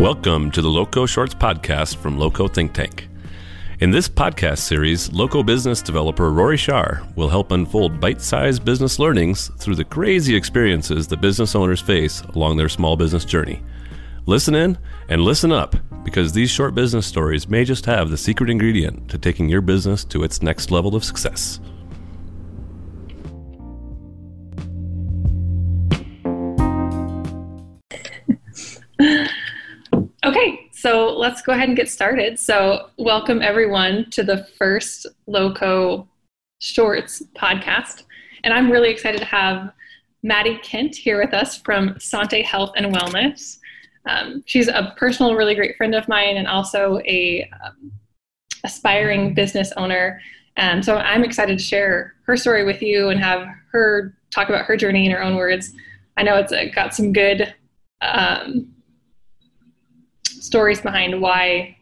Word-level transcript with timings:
Welcome 0.00 0.50
to 0.52 0.62
the 0.62 0.70
Loco 0.70 1.04
Shorts 1.04 1.34
podcast 1.34 1.96
from 1.96 2.18
Loco 2.18 2.48
Think 2.48 2.72
Tank. 2.72 3.08
In 3.80 3.90
this 3.90 4.08
podcast 4.08 4.58
series, 4.58 5.12
Loco 5.12 5.42
business 5.42 5.82
developer 5.82 6.32
Rory 6.32 6.56
Shar 6.56 7.06
will 7.14 7.28
help 7.28 7.52
unfold 7.52 8.00
bite 8.00 8.22
sized 8.22 8.64
business 8.64 8.98
learnings 8.98 9.48
through 9.58 9.74
the 9.74 9.84
crazy 9.84 10.34
experiences 10.34 11.06
that 11.08 11.20
business 11.20 11.54
owners 11.54 11.82
face 11.82 12.22
along 12.34 12.56
their 12.56 12.70
small 12.70 12.96
business 12.96 13.26
journey. 13.26 13.62
Listen 14.24 14.54
in 14.54 14.78
and 15.10 15.20
listen 15.20 15.52
up 15.52 15.76
because 16.04 16.32
these 16.32 16.50
short 16.50 16.74
business 16.74 17.06
stories 17.06 17.46
may 17.46 17.62
just 17.62 17.84
have 17.84 18.08
the 18.08 18.16
secret 18.16 18.48
ingredient 18.48 19.10
to 19.10 19.18
taking 19.18 19.48
your 19.48 19.60
business 19.60 20.04
to 20.06 20.24
its 20.24 20.40
next 20.40 20.70
level 20.70 20.96
of 20.96 21.04
success. 21.04 21.60
Okay, 30.24 30.68
so 30.70 31.08
let's 31.08 31.42
go 31.42 31.50
ahead 31.50 31.66
and 31.66 31.76
get 31.76 31.90
started. 31.90 32.38
So, 32.38 32.90
welcome 32.96 33.42
everyone 33.42 34.08
to 34.10 34.22
the 34.22 34.44
first 34.56 35.04
Loco 35.26 36.08
Shorts 36.60 37.24
podcast. 37.34 38.04
And 38.44 38.54
I'm 38.54 38.70
really 38.70 38.90
excited 38.90 39.18
to 39.18 39.24
have 39.24 39.72
Maddie 40.22 40.60
Kent 40.62 40.94
here 40.94 41.20
with 41.20 41.34
us 41.34 41.56
from 41.56 41.98
Sante 41.98 42.40
Health 42.40 42.70
and 42.76 42.94
Wellness. 42.94 43.58
Um, 44.06 44.44
she's 44.46 44.68
a 44.68 44.94
personal, 44.96 45.34
really 45.34 45.56
great 45.56 45.76
friend 45.76 45.92
of 45.92 46.06
mine 46.06 46.36
and 46.36 46.46
also 46.46 47.00
a 47.04 47.50
um, 47.64 47.90
aspiring 48.62 49.34
business 49.34 49.72
owner. 49.76 50.20
Um, 50.56 50.84
so 50.84 50.98
I'm 50.98 51.24
excited 51.24 51.58
to 51.58 51.64
share 51.64 52.14
her 52.26 52.36
story 52.36 52.64
with 52.64 52.80
you 52.80 53.08
and 53.08 53.18
have 53.18 53.48
her 53.72 54.16
talk 54.30 54.50
about 54.50 54.66
her 54.66 54.76
journey 54.76 55.04
in 55.04 55.10
her 55.10 55.22
own 55.22 55.34
words. 55.34 55.72
I 56.16 56.22
know 56.22 56.36
it's 56.36 56.52
got 56.76 56.94
some 56.94 57.12
good 57.12 57.52
um, 58.02 58.72
stories 60.42 60.80
behind 60.80 61.20
why 61.20 61.76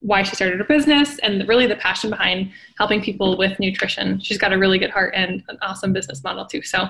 why 0.00 0.22
she 0.22 0.36
started 0.36 0.58
her 0.58 0.64
business 0.64 1.18
and 1.24 1.48
really 1.48 1.66
the 1.66 1.74
passion 1.74 2.08
behind 2.08 2.52
helping 2.76 3.02
people 3.02 3.36
with 3.36 3.58
nutrition. 3.58 4.20
She's 4.20 4.38
got 4.38 4.52
a 4.52 4.58
really 4.58 4.78
good 4.78 4.90
heart 4.90 5.12
and 5.16 5.42
an 5.48 5.58
awesome 5.60 5.92
business 5.92 6.22
model 6.22 6.46
too. 6.46 6.62
So, 6.62 6.86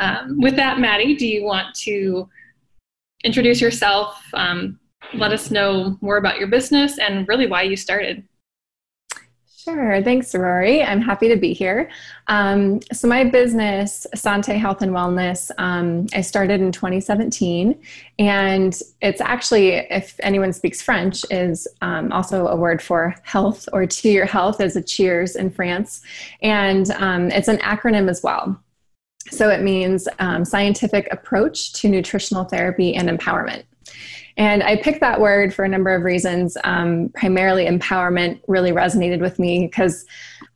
um, 0.00 0.40
with 0.40 0.56
that, 0.56 0.80
Maddie, 0.80 1.14
do 1.14 1.26
you 1.26 1.44
want 1.44 1.72
to 1.76 2.28
introduce 3.22 3.60
yourself? 3.60 4.20
Um, 4.34 4.80
let 5.14 5.32
us 5.32 5.52
know 5.52 5.96
more 6.00 6.16
about 6.16 6.38
your 6.38 6.48
business 6.48 6.98
and 6.98 7.28
really 7.28 7.46
why 7.46 7.62
you 7.62 7.76
started. 7.76 8.26
Sure. 9.68 10.02
Thanks, 10.02 10.34
Rory. 10.34 10.82
I'm 10.82 11.02
happy 11.02 11.28
to 11.28 11.36
be 11.36 11.52
here. 11.52 11.90
Um, 12.28 12.80
so, 12.90 13.06
my 13.06 13.22
business, 13.22 14.06
Sante 14.14 14.56
Health 14.56 14.80
and 14.80 14.92
Wellness, 14.92 15.50
um, 15.58 16.06
I 16.14 16.22
started 16.22 16.62
in 16.62 16.72
2017. 16.72 17.78
And 18.18 18.80
it's 19.02 19.20
actually, 19.20 19.72
if 19.72 20.18
anyone 20.20 20.54
speaks 20.54 20.80
French, 20.80 21.22
is 21.30 21.68
um, 21.82 22.10
also 22.12 22.46
a 22.46 22.56
word 22.56 22.80
for 22.80 23.14
health 23.24 23.68
or 23.74 23.86
to 23.86 24.08
your 24.08 24.24
health 24.24 24.62
as 24.62 24.74
a 24.74 24.82
cheers 24.82 25.36
in 25.36 25.50
France. 25.50 26.00
And 26.40 26.90
um, 26.92 27.30
it's 27.30 27.48
an 27.48 27.58
acronym 27.58 28.08
as 28.08 28.22
well. 28.22 28.58
So, 29.30 29.50
it 29.50 29.60
means 29.60 30.08
um, 30.18 30.46
scientific 30.46 31.08
approach 31.12 31.74
to 31.74 31.90
nutritional 31.90 32.44
therapy 32.44 32.94
and 32.94 33.10
empowerment. 33.10 33.64
And 34.36 34.62
I 34.62 34.76
picked 34.76 35.00
that 35.00 35.20
word 35.20 35.52
for 35.52 35.64
a 35.64 35.68
number 35.68 35.94
of 35.94 36.02
reasons. 36.02 36.56
Um, 36.62 37.10
primarily, 37.14 37.66
empowerment 37.66 38.40
really 38.46 38.70
resonated 38.70 39.20
with 39.20 39.38
me 39.38 39.66
because 39.66 40.06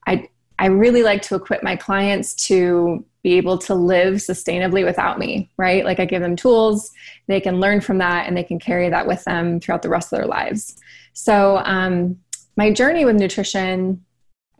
I, 0.07 0.29
I 0.59 0.67
really 0.67 1.03
like 1.03 1.23
to 1.23 1.35
equip 1.35 1.63
my 1.63 1.75
clients 1.75 2.35
to 2.47 3.05
be 3.23 3.35
able 3.35 3.57
to 3.57 3.75
live 3.75 4.15
sustainably 4.15 4.85
without 4.85 5.19
me, 5.19 5.51
right? 5.57 5.85
Like 5.85 6.01
I 6.01 6.05
give 6.05 6.23
them 6.23 6.37
tools, 6.37 6.91
they 7.29 7.41
can 7.41 7.61
learn 7.61 7.81
from 7.81 7.99
that, 7.99 8.27
and 8.27 8.37
they 8.37 8.43
can 8.43 8.59
carry 8.59 8.89
that 8.89 9.07
with 9.07 9.23
them 9.25 9.61
throughout 9.61 9.83
the 9.83 9.89
rest 9.89 10.13
of 10.13 10.19
their 10.19 10.27
lives. 10.27 10.77
So, 11.13 11.59
um, 11.65 12.19
my 12.57 12.71
journey 12.71 13.05
with 13.05 13.17
nutrition, 13.17 14.05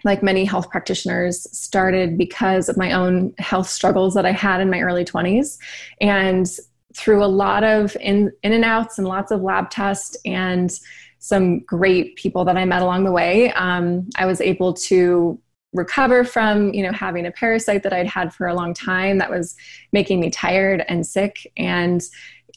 like 0.05 0.23
many 0.23 0.45
health 0.45 0.71
practitioners, 0.71 1.47
started 1.57 2.17
because 2.17 2.69
of 2.69 2.77
my 2.77 2.93
own 2.93 3.35
health 3.39 3.69
struggles 3.69 4.15
that 4.15 4.27
I 4.27 4.33
had 4.33 4.61
in 4.61 4.71
my 4.71 4.81
early 4.81 5.05
20s. 5.05 5.59
And 6.01 6.47
through 6.95 7.25
a 7.25 7.27
lot 7.27 7.65
of 7.65 7.97
in, 8.01 8.33
in 8.43 8.53
and 8.53 8.65
outs 8.65 8.99
and 8.99 9.07
lots 9.07 9.31
of 9.31 9.43
lab 9.43 9.71
tests 9.71 10.17
and 10.25 10.79
some 11.19 11.61
great 11.61 12.17
people 12.17 12.45
that 12.45 12.57
I 12.57 12.65
met 12.65 12.83
along 12.83 13.05
the 13.05 13.13
way, 13.13 13.53
um, 13.53 14.11
I 14.17 14.27
was 14.27 14.41
able 14.41 14.75
to 14.75 15.41
recover 15.73 16.23
from 16.23 16.75
you 16.75 16.83
know 16.83 16.93
having 16.93 17.25
a 17.25 17.31
parasite 17.31 17.83
that 17.83 17.93
I'd 17.95 18.07
had 18.07 18.35
for 18.35 18.47
a 18.47 18.55
long 18.55 18.75
time 18.75 19.19
that 19.19 19.31
was 19.31 19.57
making 19.93 20.21
me 20.21 20.31
tired 20.31 20.85
and 20.89 21.07
sick 21.07 21.51
and 21.57 22.03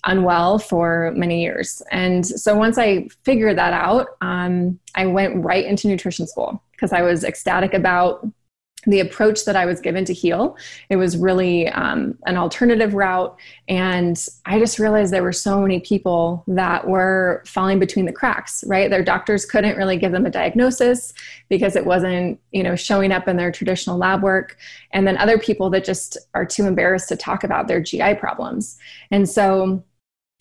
unwell 0.04 0.60
for 0.60 1.14
many 1.16 1.42
years. 1.42 1.82
And 1.92 2.26
so 2.26 2.56
once 2.56 2.78
I 2.78 3.08
figured 3.24 3.58
that 3.58 3.74
out, 3.74 4.08
um, 4.22 4.80
I 4.96 5.06
went 5.06 5.44
right 5.44 5.66
into 5.66 5.88
nutrition 5.88 6.28
school 6.28 6.62
because 6.72 6.94
I 6.94 7.02
was 7.02 7.24
ecstatic 7.24 7.74
about 7.74 8.28
the 8.88 9.00
approach 9.00 9.46
that 9.46 9.56
I 9.56 9.66
was 9.66 9.80
given 9.82 10.06
to 10.06 10.14
heal. 10.14 10.58
It 10.90 10.96
was 10.98 11.18
really 11.18 11.68
um, 11.70 12.18
an 12.26 12.38
alternative 12.38 12.94
route. 12.94 13.38
And 13.68 14.24
I 14.46 14.60
just 14.60 14.80
realized 14.80 15.12
there 15.12 15.24
were 15.24 15.32
so 15.32 15.62
many 15.62 15.80
people 15.80 16.44
that 16.48 16.88
were 16.88 17.44
falling 17.46 17.80
between 17.80 18.06
the 18.06 18.14
cracks, 18.14 18.64
right? 18.68 18.90
Their 18.90 19.04
doctors 19.04 19.46
couldn't 19.46 19.78
really 19.78 19.98
give 19.98 20.12
them 20.12 20.26
a 20.26 20.30
diagnosis 20.30 21.14
because 21.50 21.76
it 21.76 21.86
wasn't, 21.86 22.40
you 22.52 22.64
know, 22.64 22.76
showing 22.76 23.12
up 23.12 23.28
in 23.28 23.38
their 23.38 23.52
traditional 23.52 23.98
lab 23.98 24.24
work. 24.24 24.58
And 24.92 25.08
then 25.08 25.18
other 25.18 25.38
people 25.38 25.70
that 25.72 25.84
just 25.84 26.18
are 26.34 26.46
too 26.46 26.66
embarrassed 26.66 27.10
to 27.10 27.16
talk 27.16 27.44
about 27.44 27.68
their 27.68 27.82
GI 27.82 28.16
problems. 28.16 28.78
And 29.12 29.28
so 29.28 29.84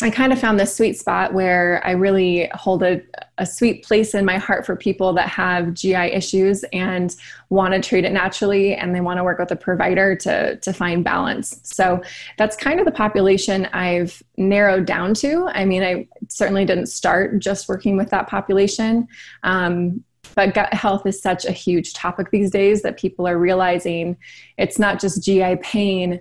I 0.05 0.11
kind 0.11 0.35
of 0.35 0.39
found 0.39 0.61
this 0.61 0.77
sweet 0.77 0.99
spot 0.99 1.33
where 1.33 1.81
I 1.83 1.93
really 1.93 2.51
hold 2.53 2.83
a, 2.83 3.01
a 3.39 3.47
sweet 3.47 3.87
place 3.87 4.13
in 4.13 4.27
my 4.27 4.37
heart 4.37 4.67
for 4.67 4.77
people 4.77 5.15
that 5.15 5.31
have 5.31 5.73
GI 5.73 5.95
issues 5.95 6.63
and 6.75 7.17
want 7.49 7.73
to 7.73 7.81
treat 7.81 8.05
it 8.05 8.13
naturally 8.13 8.75
and 8.75 8.95
they 8.95 9.01
want 9.01 9.17
to 9.17 9.25
work 9.25 9.39
with 9.39 9.51
a 9.51 9.57
provider 9.57 10.15
to, 10.17 10.57
to 10.57 10.73
find 10.75 11.05
balance. 11.05 11.59
So 11.63 12.03
that's 12.37 12.55
kind 12.55 12.81
of 12.81 12.85
the 12.85 12.93
population 12.93 13.65
I've 13.73 14.23
narrowed 14.37 14.85
down 14.85 15.15
to. 15.15 15.49
I 15.55 15.65
mean, 15.65 15.83
I 15.83 16.07
certainly 16.29 16.67
didn't 16.67 16.89
start 16.89 17.39
just 17.39 17.67
working 17.67 17.97
with 17.97 18.11
that 18.11 18.29
population. 18.29 19.09
Um, 19.43 20.05
but 20.35 20.53
gut 20.53 20.75
health 20.75 21.07
is 21.07 21.19
such 21.19 21.47
a 21.47 21.53
huge 21.53 21.95
topic 21.95 22.31
these 22.31 22.51
days 22.51 22.83
that 22.83 22.99
people 22.99 23.27
are 23.27 23.39
realizing 23.39 24.19
it's 24.59 24.79
not 24.79 25.01
just 25.01 25.25
GI 25.25 25.57
pain 25.63 26.21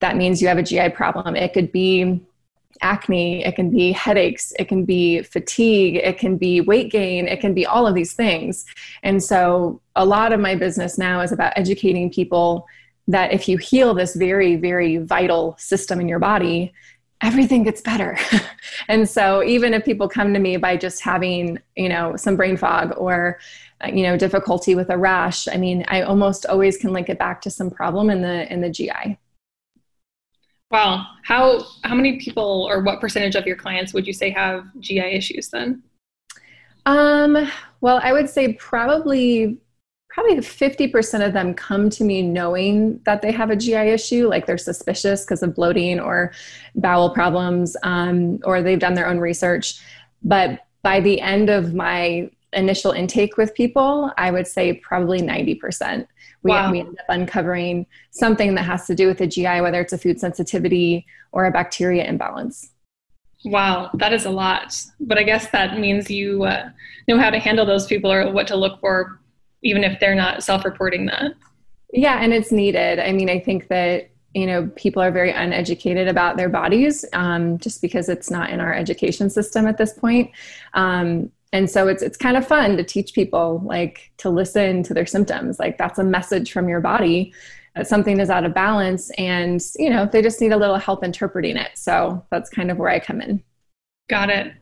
that 0.00 0.16
means 0.16 0.42
you 0.42 0.48
have 0.48 0.58
a 0.58 0.64
GI 0.64 0.90
problem. 0.90 1.36
It 1.36 1.52
could 1.52 1.70
be 1.70 2.20
acne, 2.80 3.44
it 3.44 3.54
can 3.56 3.70
be 3.70 3.92
headaches, 3.92 4.52
it 4.58 4.66
can 4.66 4.84
be 4.84 5.22
fatigue, 5.22 5.96
it 5.96 6.18
can 6.18 6.36
be 6.36 6.60
weight 6.60 6.90
gain, 6.90 7.28
it 7.28 7.40
can 7.40 7.54
be 7.54 7.66
all 7.66 7.86
of 7.86 7.94
these 7.94 8.12
things. 8.12 8.64
And 9.02 9.22
so 9.22 9.80
a 9.96 10.04
lot 10.04 10.32
of 10.32 10.40
my 10.40 10.54
business 10.54 10.98
now 10.98 11.20
is 11.20 11.32
about 11.32 11.52
educating 11.56 12.10
people 12.10 12.66
that 13.08 13.32
if 13.32 13.48
you 13.48 13.58
heal 13.58 13.94
this 13.94 14.14
very, 14.14 14.56
very 14.56 14.98
vital 14.98 15.56
system 15.58 16.00
in 16.00 16.08
your 16.08 16.18
body, 16.18 16.72
everything 17.20 17.62
gets 17.62 17.80
better. 17.80 18.18
and 18.88 19.08
so 19.08 19.42
even 19.42 19.74
if 19.74 19.84
people 19.84 20.08
come 20.08 20.32
to 20.34 20.40
me 20.40 20.56
by 20.56 20.76
just 20.76 21.02
having, 21.02 21.58
you 21.76 21.88
know, 21.88 22.16
some 22.16 22.36
brain 22.36 22.56
fog 22.56 22.94
or 22.96 23.38
uh, 23.82 23.88
you 23.88 24.02
know 24.02 24.16
difficulty 24.16 24.74
with 24.74 24.90
a 24.90 24.96
rash 24.96 25.48
i 25.48 25.56
mean 25.56 25.84
i 25.88 26.02
almost 26.02 26.46
always 26.46 26.76
can 26.76 26.92
link 26.92 27.08
it 27.08 27.18
back 27.18 27.40
to 27.40 27.50
some 27.50 27.70
problem 27.70 28.10
in 28.10 28.22
the 28.22 28.52
in 28.52 28.60
the 28.60 28.70
gi 28.70 29.18
Wow. 30.72 31.06
How 31.22 31.64
how 31.84 31.94
many 31.94 32.18
people 32.18 32.66
or 32.68 32.82
what 32.82 33.00
percentage 33.00 33.34
of 33.34 33.46
your 33.46 33.56
clients 33.56 33.92
would 33.92 34.06
you 34.06 34.14
say 34.14 34.30
have 34.30 34.64
GI 34.80 35.14
issues 35.14 35.48
then? 35.50 35.82
Um, 36.86 37.50
well, 37.82 38.00
I 38.02 38.12
would 38.12 38.28
say 38.28 38.54
probably 38.54 39.58
probably 40.08 40.36
50% 40.36 41.26
of 41.26 41.32
them 41.32 41.54
come 41.54 41.88
to 41.88 42.04
me 42.04 42.20
knowing 42.20 43.00
that 43.04 43.22
they 43.22 43.32
have 43.32 43.48
a 43.48 43.56
GI 43.56 43.76
issue, 43.76 44.28
like 44.28 44.44
they're 44.44 44.58
suspicious 44.58 45.24
because 45.24 45.42
of 45.42 45.54
bloating 45.54 45.98
or 45.98 46.32
bowel 46.74 47.14
problems, 47.14 47.78
um, 47.82 48.38
or 48.44 48.60
they've 48.60 48.78
done 48.78 48.92
their 48.92 49.08
own 49.08 49.18
research. 49.18 49.80
But 50.22 50.66
by 50.82 51.00
the 51.00 51.18
end 51.20 51.48
of 51.48 51.72
my 51.72 52.30
initial 52.52 52.92
intake 52.92 53.36
with 53.36 53.54
people, 53.54 54.10
I 54.18 54.30
would 54.30 54.46
say 54.46 54.74
probably 54.74 55.20
90% 55.20 56.06
we, 56.42 56.50
wow. 56.50 56.70
we 56.70 56.80
end 56.80 56.98
up 56.98 57.06
uncovering 57.08 57.86
something 58.10 58.54
that 58.54 58.64
has 58.64 58.86
to 58.86 58.94
do 58.94 59.06
with 59.06 59.18
the 59.18 59.26
GI, 59.26 59.60
whether 59.60 59.80
it's 59.80 59.92
a 59.92 59.98
food 59.98 60.18
sensitivity 60.18 61.06
or 61.30 61.46
a 61.46 61.50
bacteria 61.50 62.04
imbalance. 62.04 62.70
Wow, 63.44 63.90
that 63.94 64.12
is 64.12 64.24
a 64.24 64.30
lot. 64.30 64.80
But 65.00 65.18
I 65.18 65.22
guess 65.22 65.48
that 65.50 65.78
means 65.78 66.10
you 66.10 66.44
uh, 66.44 66.70
know 67.08 67.18
how 67.18 67.30
to 67.30 67.38
handle 67.38 67.66
those 67.66 67.86
people 67.86 68.12
or 68.12 68.30
what 68.30 68.46
to 68.48 68.56
look 68.56 68.80
for, 68.80 69.20
even 69.62 69.84
if 69.84 69.98
they're 69.98 70.14
not 70.14 70.42
self 70.42 70.64
reporting 70.64 71.06
that. 71.06 71.34
Yeah, 71.92 72.22
and 72.22 72.32
it's 72.32 72.52
needed. 72.52 72.98
I 72.98 73.12
mean, 73.12 73.28
I 73.28 73.40
think 73.40 73.68
that 73.68 74.10
you 74.32 74.46
know 74.46 74.70
people 74.76 75.02
are 75.02 75.10
very 75.10 75.32
uneducated 75.32 76.06
about 76.06 76.36
their 76.36 76.48
bodies 76.48 77.04
um, 77.12 77.58
just 77.58 77.82
because 77.82 78.08
it's 78.08 78.30
not 78.30 78.50
in 78.50 78.60
our 78.60 78.72
education 78.72 79.28
system 79.28 79.66
at 79.66 79.76
this 79.76 79.92
point 79.92 80.30
um, 80.72 81.30
and 81.52 81.70
so 81.70 81.86
it's 81.86 82.02
it's 82.02 82.16
kind 82.16 82.36
of 82.36 82.46
fun 82.46 82.76
to 82.76 82.84
teach 82.84 83.12
people 83.12 83.60
like 83.64 84.10
to 84.18 84.30
listen 84.30 84.82
to 84.84 84.94
their 84.94 85.06
symptoms. 85.06 85.58
Like 85.58 85.76
that's 85.78 85.98
a 85.98 86.04
message 86.04 86.52
from 86.52 86.68
your 86.68 86.80
body. 86.80 87.32
That 87.76 87.86
something 87.86 88.20
is 88.20 88.28
out 88.28 88.44
of 88.44 88.52
balance 88.52 89.10
and 89.16 89.62
you 89.76 89.88
know 89.88 90.06
they 90.06 90.22
just 90.22 90.40
need 90.40 90.52
a 90.52 90.56
little 90.56 90.76
help 90.76 91.04
interpreting 91.04 91.56
it. 91.56 91.70
So 91.74 92.24
that's 92.30 92.50
kind 92.50 92.70
of 92.70 92.78
where 92.78 92.90
i 92.90 92.98
come 92.98 93.20
in. 93.20 93.42
Got 94.08 94.30
it. 94.30 94.52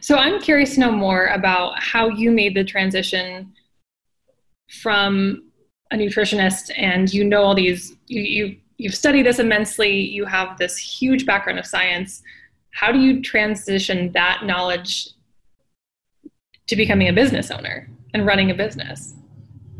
So 0.00 0.16
I'm 0.16 0.40
curious 0.40 0.74
to 0.74 0.80
know 0.80 0.92
more 0.92 1.26
about 1.26 1.82
how 1.82 2.08
you 2.08 2.30
made 2.30 2.54
the 2.54 2.64
transition 2.64 3.52
from 4.82 5.44
a 5.90 5.96
nutritionist 5.96 6.70
and 6.76 7.12
you 7.12 7.24
know 7.24 7.42
all 7.42 7.54
these 7.54 7.96
you, 8.06 8.22
you 8.22 8.56
you've 8.80 8.94
studied 8.94 9.26
this 9.26 9.38
immensely, 9.38 10.00
you 10.00 10.24
have 10.24 10.56
this 10.56 10.76
huge 10.76 11.26
background 11.26 11.58
of 11.58 11.66
science. 11.66 12.22
How 12.70 12.90
do 12.90 12.98
you 12.98 13.20
transition 13.20 14.10
that 14.12 14.44
knowledge 14.44 15.10
to 16.70 16.76
becoming 16.76 17.08
a 17.08 17.12
business 17.12 17.50
owner 17.50 17.88
and 18.14 18.24
running 18.24 18.50
a 18.50 18.54
business? 18.54 19.14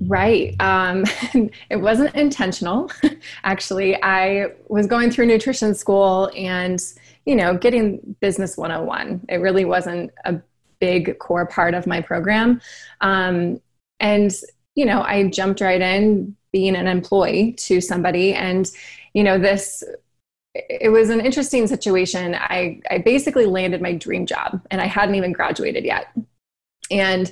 Right. 0.01 0.57
Um, 0.61 1.05
it 1.71 1.77
wasn't 1.77 2.15
intentional. 2.17 2.91
Actually, 3.45 4.03
I 4.03 4.49
was 4.69 4.87
going 4.87 5.11
through 5.11 5.27
nutrition 5.27 5.73
school 5.75 6.31
and, 6.37 6.83
you 7.27 7.37
know, 7.37 7.57
getting 7.57 8.17
business 8.21 8.57
101. 8.57 9.27
It 9.29 9.37
really 9.37 9.65
wasn't 9.65 10.11
a 10.25 10.41
big 10.81 11.19
core 11.21 11.47
part 11.47 11.75
of 11.75 11.87
my 11.87 12.01
program. 12.01 12.61
Um, 13.01 13.61
and, 14.01 14.33
you 14.75 14.85
know, 14.85 15.03
I 15.03 15.29
jumped 15.29 15.61
right 15.61 15.81
in 15.81 16.35
being 16.53 16.75
an 16.75 16.89
employee 16.89 17.53
to 17.53 17.81
somebody. 17.81 18.35
And, 18.35 18.69
you 19.15 19.23
know, 19.23 19.39
this, 19.39 19.85
it 20.55 20.91
was 20.91 21.11
an 21.11 21.21
interesting 21.21 21.69
situation. 21.69 22.35
I, 22.35 22.81
I 22.91 22.99
basically 22.99 23.47
landed 23.47 23.81
my 23.81 23.93
dream 23.93 24.27
job 24.27 24.61
and 24.73 24.81
I 24.81 24.87
hadn't 24.87 25.15
even 25.15 25.31
graduated 25.31 25.85
yet. 25.85 26.09
And, 26.91 27.31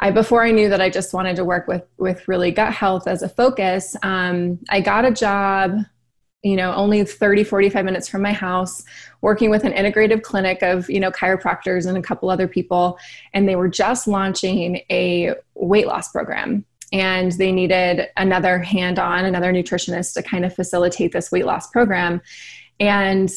I 0.00 0.10
before 0.10 0.44
I 0.44 0.50
knew 0.50 0.68
that 0.68 0.80
I 0.80 0.90
just 0.90 1.14
wanted 1.14 1.36
to 1.36 1.44
work 1.44 1.68
with 1.68 1.84
with 1.98 2.26
really 2.26 2.50
gut 2.50 2.72
health 2.72 3.06
as 3.06 3.22
a 3.22 3.28
focus, 3.28 3.96
um, 4.02 4.58
I 4.68 4.80
got 4.80 5.04
a 5.04 5.10
job, 5.10 5.78
you 6.42 6.56
know, 6.56 6.74
only 6.74 7.04
30, 7.04 7.44
45 7.44 7.84
minutes 7.84 8.08
from 8.08 8.22
my 8.22 8.32
house, 8.32 8.82
working 9.20 9.50
with 9.50 9.64
an 9.64 9.72
integrative 9.72 10.22
clinic 10.22 10.62
of, 10.62 10.90
you 10.90 10.98
know, 11.00 11.10
chiropractors 11.10 11.86
and 11.86 11.96
a 11.96 12.02
couple 12.02 12.28
other 12.28 12.48
people. 12.48 12.98
And 13.32 13.48
they 13.48 13.56
were 13.56 13.68
just 13.68 14.08
launching 14.08 14.82
a 14.90 15.34
weight 15.54 15.86
loss 15.86 16.10
program. 16.10 16.64
And 16.92 17.32
they 17.32 17.50
needed 17.50 18.08
another 18.16 18.58
hand 18.58 18.98
on, 18.98 19.24
another 19.24 19.52
nutritionist 19.52 20.14
to 20.14 20.22
kind 20.22 20.44
of 20.44 20.54
facilitate 20.54 21.12
this 21.12 21.32
weight 21.32 21.46
loss 21.46 21.70
program. 21.70 22.20
And, 22.78 23.30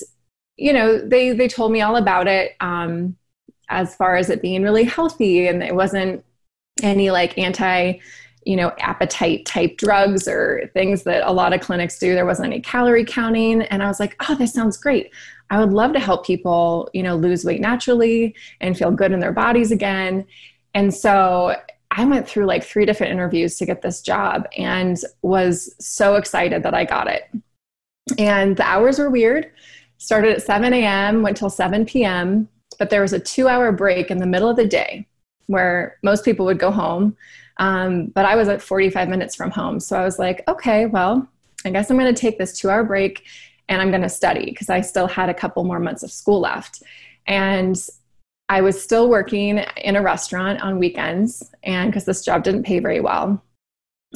you 0.58 0.74
know, 0.74 0.98
they 0.98 1.32
they 1.32 1.48
told 1.48 1.72
me 1.72 1.82
all 1.82 1.96
about 1.96 2.28
it. 2.28 2.56
Um, 2.60 3.16
as 3.70 3.96
far 3.96 4.16
as 4.16 4.30
it 4.30 4.42
being 4.42 4.64
really 4.64 4.84
healthy 4.84 5.48
and 5.48 5.64
it 5.64 5.76
wasn't 5.76 6.24
any 6.84 7.12
like 7.12 7.38
anti 7.38 8.00
you 8.46 8.56
know 8.56 8.72
appetite 8.80 9.46
type 9.46 9.78
drugs 9.78 10.28
or 10.28 10.70
things 10.74 11.04
that 11.04 11.28
a 11.28 11.32
lot 11.32 11.54
of 11.54 11.60
clinics 11.60 12.00
do. 12.00 12.16
There 12.16 12.26
wasn't 12.26 12.48
any 12.48 12.62
calorie 12.62 13.06
counting 13.06 13.64
and 13.64 13.84
i 13.84 13.88
was 13.88 14.00
like 14.00 14.16
oh 14.28 14.36
this 14.36 14.54
sounds 14.54 14.78
great. 14.78 15.12
I 15.50 15.60
would 15.60 15.74
love 15.74 15.94
to 15.94 16.00
help 16.00 16.26
people 16.26 16.90
you 16.94 17.04
know 17.04 17.16
lose 17.16 17.44
weight 17.44 17.62
naturally 17.62 18.36
and 18.62 18.78
feel 18.78 18.92
good 18.92 19.12
in 19.12 19.20
their 19.20 19.34
bodies 19.34 19.72
again. 19.72 20.26
And 20.74 20.94
so 20.94 21.56
i 21.92 22.06
went 22.06 22.28
through 22.28 22.46
like 22.46 22.64
three 22.64 22.86
different 22.86 23.12
interviews 23.12 23.58
to 23.58 23.66
get 23.66 23.82
this 23.82 24.02
job 24.02 24.48
and 24.58 24.98
was 25.22 25.74
so 25.80 26.16
excited 26.16 26.64
that 26.64 26.74
i 26.74 26.86
got 26.86 27.08
it. 27.08 27.24
And 28.18 28.56
the 28.56 28.64
hours 28.64 28.98
were 28.98 29.10
weird. 29.10 29.52
Started 29.98 30.32
at 30.32 30.42
7 30.42 30.74
a.m 30.74 31.22
went 31.22 31.36
till 31.36 31.50
7 31.50 31.86
p.m 31.86 32.48
but 32.78 32.90
there 32.90 33.02
was 33.02 33.14
a 33.14 33.20
two 33.20 33.48
hour 33.48 33.72
break 33.72 34.12
in 34.12 34.18
the 34.18 34.26
middle 34.26 34.50
of 34.50 34.56
the 34.56 34.68
day 34.68 35.08
where 35.48 35.98
most 36.04 36.26
people 36.26 36.46
would 36.46 36.60
go 36.60 36.72
home. 36.72 37.16
Um, 37.58 38.08
but 38.08 38.26
I 38.26 38.36
was 38.36 38.48
at 38.50 38.62
45 38.62 39.10
minutes 39.10 39.36
from 39.36 39.50
home. 39.50 39.80
So 39.80 39.98
I 39.98 40.04
was 40.04 40.20
like, 40.20 40.44
okay, 40.48 40.86
well, 40.86 41.28
I 41.66 41.72
guess 41.72 41.90
I'm 41.90 41.98
going 41.98 42.14
to 42.14 42.20
take 42.20 42.38
this 42.38 42.58
two 42.58 42.70
hour 42.70 42.84
break 42.84 43.26
and 43.70 43.82
I'm 43.82 43.90
going 43.90 44.04
to 44.04 44.10
study 44.10 44.46
because 44.46 44.70
I 44.70 44.82
still 44.82 45.08
had 45.08 45.30
a 45.30 45.34
couple 45.34 45.64
more 45.64 45.80
months 45.80 46.04
of 46.04 46.12
school 46.12 46.40
left. 46.40 46.84
And 47.26 47.78
I 48.50 48.62
was 48.62 48.82
still 48.82 49.10
working 49.10 49.58
in 49.58 49.96
a 49.96 50.02
restaurant 50.02 50.62
on 50.62 50.80
weekends, 50.80 51.52
and 51.64 51.92
because 51.92 52.06
this 52.06 52.24
job 52.24 52.44
didn't 52.44 52.64
pay 52.64 52.80
very 52.80 53.02
well. 53.02 53.44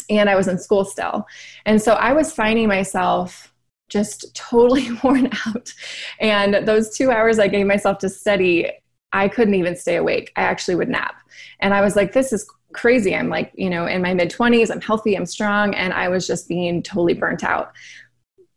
And 0.09 0.29
I 0.29 0.35
was 0.35 0.47
in 0.47 0.57
school 0.57 0.85
still. 0.85 1.25
And 1.65 1.81
so 1.81 1.93
I 1.93 2.13
was 2.13 2.31
finding 2.31 2.69
myself 2.69 3.50
just 3.91 4.33
totally 4.33 4.91
worn 5.03 5.29
out. 5.45 5.73
And 6.19 6.67
those 6.67 6.95
two 6.95 7.11
hours 7.11 7.37
I 7.37 7.47
gave 7.47 7.67
myself 7.67 7.99
to 7.99 8.09
study, 8.09 8.71
I 9.13 9.27
couldn't 9.27 9.55
even 9.55 9.75
stay 9.75 9.97
awake. 9.97 10.31
I 10.35 10.41
actually 10.41 10.75
would 10.75 10.89
nap. 10.89 11.15
And 11.59 11.73
I 11.73 11.81
was 11.81 11.95
like, 11.95 12.13
this 12.13 12.33
is 12.33 12.49
crazy. 12.73 13.13
I'm 13.13 13.29
like, 13.29 13.51
you 13.55 13.69
know, 13.69 13.85
in 13.85 14.01
my 14.01 14.13
mid 14.13 14.31
20s, 14.31 14.71
I'm 14.71 14.81
healthy, 14.81 15.15
I'm 15.15 15.25
strong, 15.25 15.75
and 15.75 15.93
I 15.93 16.07
was 16.07 16.25
just 16.25 16.47
being 16.47 16.81
totally 16.81 17.13
burnt 17.13 17.43
out. 17.43 17.73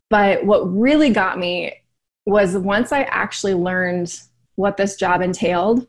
But 0.08 0.46
what 0.46 0.60
really 0.72 1.10
got 1.10 1.38
me 1.38 1.74
was 2.24 2.56
once 2.56 2.92
I 2.92 3.02
actually 3.02 3.54
learned 3.54 4.20
what 4.54 4.76
this 4.76 4.96
job 4.96 5.20
entailed, 5.20 5.86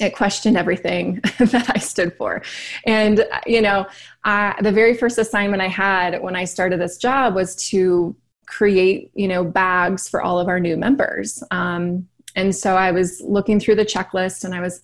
it 0.00 0.14
questioned 0.14 0.56
everything 0.56 1.20
that 1.38 1.70
I 1.74 1.78
stood 1.78 2.14
for. 2.16 2.42
And, 2.86 3.26
you 3.46 3.60
know, 3.60 3.86
I, 4.24 4.54
the 4.60 4.72
very 4.72 4.94
first 4.94 5.18
assignment 5.18 5.60
I 5.60 5.68
had 5.68 6.22
when 6.22 6.36
I 6.36 6.44
started 6.44 6.80
this 6.80 6.96
job 6.96 7.34
was 7.34 7.56
to 7.70 8.14
create, 8.46 9.10
you 9.14 9.28
know, 9.28 9.44
bags 9.44 10.08
for 10.08 10.22
all 10.22 10.38
of 10.38 10.48
our 10.48 10.60
new 10.60 10.76
members. 10.76 11.42
Um, 11.50 12.08
and 12.34 12.54
so 12.54 12.76
I 12.76 12.92
was 12.92 13.20
looking 13.22 13.60
through 13.60 13.76
the 13.76 13.84
checklist 13.84 14.44
and 14.44 14.54
I 14.54 14.60
was 14.60 14.82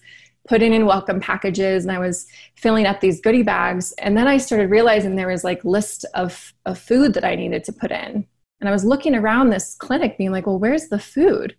putting 0.49 0.73
in 0.73 0.87
welcome 0.87 1.21
packages 1.21 1.85
and 1.85 1.93
I 1.93 1.99
was 1.99 2.27
filling 2.57 2.87
up 2.87 3.01
these 3.01 3.21
goodie 3.21 3.43
bags. 3.43 3.93
And 3.99 4.17
then 4.17 4.27
I 4.27 4.39
started 4.39 4.71
realizing 4.71 5.15
there 5.15 5.29
was 5.29 5.45
like 5.45 5.65
list 5.65 6.05
of, 6.15 6.55
of 6.65 6.79
food 6.79 7.15
that 7.15 7.25
I 7.25 7.35
needed 7.35 7.65
to 7.65 7.73
put 7.73 7.91
in. 7.91 8.27
And 8.61 8.69
I 8.69 8.73
was 8.73 8.85
looking 8.85 9.15
around 9.15 9.51
this 9.51 9.75
clinic 9.75 10.19
being 10.19 10.33
like, 10.33 10.47
well, 10.47 10.59
where's 10.59 10.89
the 10.89 10.99
food? 10.99 11.55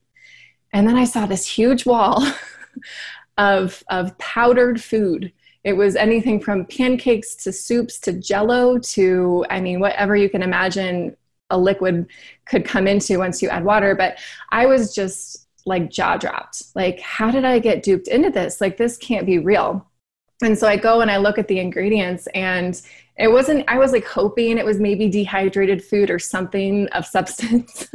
And 0.74 0.88
then 0.88 0.96
I 0.96 1.06
saw 1.06 1.26
this 1.26 1.48
huge 1.48 1.86
wall 1.86 2.26
of, 3.38 3.84
of 3.90 4.18
powdered 4.18 4.82
food. 4.82 5.32
It 5.64 5.74
was 5.74 5.96
anything 5.96 6.40
from 6.40 6.66
pancakes 6.66 7.36
to 7.44 7.52
soups 7.52 8.00
to 8.00 8.14
jello 8.14 8.80
to, 8.80 9.46
I 9.50 9.62
mean, 9.62 9.80
whatever 9.80 10.16
you 10.16 10.30
can 10.30 10.42
imagine 10.42 11.16
a 11.50 11.58
liquid 11.58 12.08
could 12.46 12.66
come 12.66 12.88
into 12.88 13.18
once 13.18 13.42
you 13.42 13.50
add 13.50 13.66
water. 13.66 13.96
But 13.96 14.18
I 14.52 14.66
was 14.66 14.94
just 14.94 15.48
like 15.66 15.90
jaw 15.90 16.18
dropped. 16.18 16.64
Like, 16.76 17.00
how 17.00 17.32
did 17.32 17.46
I 17.46 17.60
get 17.60 17.84
duped 17.84 18.08
into 18.08 18.30
this? 18.30 18.60
Like, 18.62 18.78
this 18.78 18.98
can't 18.98 19.26
be 19.26 19.38
real. 19.38 19.86
And 20.42 20.58
so 20.58 20.68
I 20.68 20.78
go 20.78 21.02
and 21.02 21.12
I 21.12 21.18
look 21.18 21.38
at 21.38 21.50
the 21.50 21.60
ingredients, 21.60 22.28
and 22.34 22.82
it 23.18 23.28
wasn't, 23.28 23.66
I 23.68 23.78
was 23.78 23.92
like 23.92 24.06
hoping 24.06 24.58
it 24.58 24.66
was 24.66 24.80
maybe 24.80 25.10
dehydrated 25.10 25.84
food 25.84 26.10
or 26.10 26.18
something 26.18 26.88
of 26.94 27.06
substance. 27.18 27.90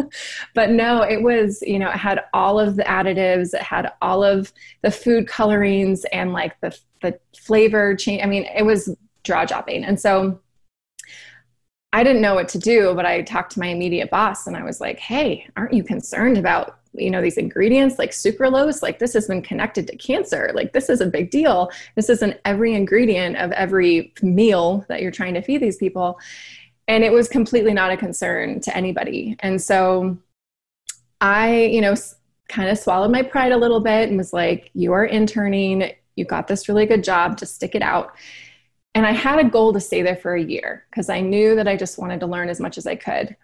but 0.55 0.71
no, 0.71 1.03
it 1.03 1.23
was, 1.23 1.63
you 1.63 1.79
know, 1.79 1.89
it 1.89 1.97
had 1.97 2.21
all 2.35 2.61
of 2.61 2.77
the 2.77 2.83
additives, 2.83 3.55
it 3.55 3.63
had 3.63 3.93
all 4.03 4.23
of 4.23 4.53
the 4.83 4.91
food 4.91 5.27
colorings 5.27 6.05
and 6.07 6.35
like 6.35 6.61
the, 6.61 6.79
the 7.01 7.19
flavor 7.35 7.97
change. 7.97 8.23
I 8.23 8.27
mean, 8.27 8.45
it 8.55 8.65
was 8.65 8.95
jaw 9.25 9.47
dropping. 9.47 9.85
And 9.85 9.99
so 9.99 10.39
I 11.95 12.03
didn't 12.03 12.23
know 12.23 12.35
what 12.35 12.49
to 12.49 12.59
do, 12.59 12.93
but 12.93 13.07
I 13.07 13.23
talked 13.23 13.53
to 13.53 13.61
my 13.61 13.69
immediate 13.69 14.11
boss 14.11 14.49
and 14.49 14.57
I 14.57 14.65
was 14.65 14.81
like, 14.81 14.99
hey, 14.99 15.47
aren't 15.57 15.73
you 15.73 15.85
concerned 15.85 16.37
about 16.37 16.81
you 16.93 17.09
know 17.09 17.23
these 17.23 17.37
ingredients 17.37 18.01
like 18.01 18.11
sucralose? 18.11 18.83
Like 18.83 18.99
this 18.99 19.13
has 19.13 19.29
been 19.29 19.43
connected 19.43 19.87
to 19.87 19.97
cancer. 19.97 20.51
Like 20.55 20.73
this 20.73 20.89
is 20.89 21.01
a 21.01 21.07
big 21.07 21.31
deal. 21.31 21.71
This 21.95 22.11
is 22.11 22.21
in 22.21 22.37
every 22.45 22.75
ingredient 22.75 23.37
of 23.37 23.53
every 23.53 24.13
meal 24.23 24.85
that 24.89 25.03
you're 25.03 25.13
trying 25.13 25.35
to 25.35 25.41
feed 25.41 25.63
these 25.63 25.77
people. 25.77 26.19
And 26.89 27.05
it 27.05 27.13
was 27.13 27.29
completely 27.29 27.73
not 27.73 27.93
a 27.93 27.97
concern 27.97 28.59
to 28.63 28.77
anybody. 28.77 29.37
And 29.39 29.63
so 29.63 30.19
i 31.21 31.61
you 31.61 31.81
know 31.81 31.95
kind 32.49 32.69
of 32.69 32.77
swallowed 32.77 33.13
my 33.13 33.23
pride 33.23 33.53
a 33.53 33.57
little 33.57 33.81
bit 33.81 34.09
and 34.09 34.19
was 34.19 34.33
like 34.33 34.69
you 34.75 34.93
are 34.93 35.05
interning. 35.05 35.93
You 36.17 36.25
got 36.25 36.49
this 36.49 36.69
really 36.69 36.87
good 36.87 37.05
job. 37.05 37.37
To 37.37 37.47
stick 37.47 37.77
it 37.77 37.83
out 37.83 38.17
and 38.95 39.07
i 39.07 39.13
had 39.13 39.39
a 39.39 39.49
goal 39.49 39.73
to 39.73 39.81
stay 39.81 40.03
there 40.03 40.17
for 40.17 40.35
a 40.35 40.43
year 40.43 40.87
because 40.91 41.09
i 41.09 41.21
knew 41.21 41.55
that 41.55 41.69
i 41.69 41.77
just 41.77 41.99
wanted 41.99 42.21
to 42.21 42.27
learn 42.27 42.49
as 42.49 42.61
much 42.61 42.79
as 42.79 42.87
i 42.87 42.95
could 42.95 43.37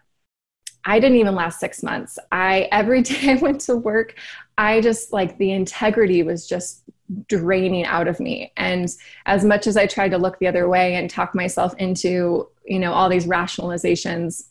I 0.85 0.99
didn't 0.99 1.19
even 1.19 1.35
last 1.35 1.61
six 1.61 1.83
months. 1.83 2.19
I 2.33 2.69
every 2.73 3.03
day 3.11 3.33
I 3.33 3.35
went 3.35 3.61
to 3.63 3.77
work, 3.77 4.15
I 4.57 4.81
just 4.81 5.13
like 5.13 5.39
the 5.39 5.53
integrity 5.53 6.23
was 6.23 6.49
just 6.49 6.83
draining 7.29 7.85
out 7.85 8.09
of 8.09 8.21
me. 8.21 8.53
And 8.57 8.89
as 9.27 9.45
much 9.45 9.67
as 9.67 9.77
I 9.77 9.87
tried 9.87 10.11
to 10.11 10.19
look 10.19 10.39
the 10.39 10.47
other 10.47 10.69
way 10.69 10.95
and 10.95 11.11
talk 11.11 11.35
myself 11.35 11.75
into, 11.79 12.49
you 12.65 12.79
know, 12.79 12.93
all 12.93 13.09
these 13.09 13.27
rationalizations, 13.27 14.49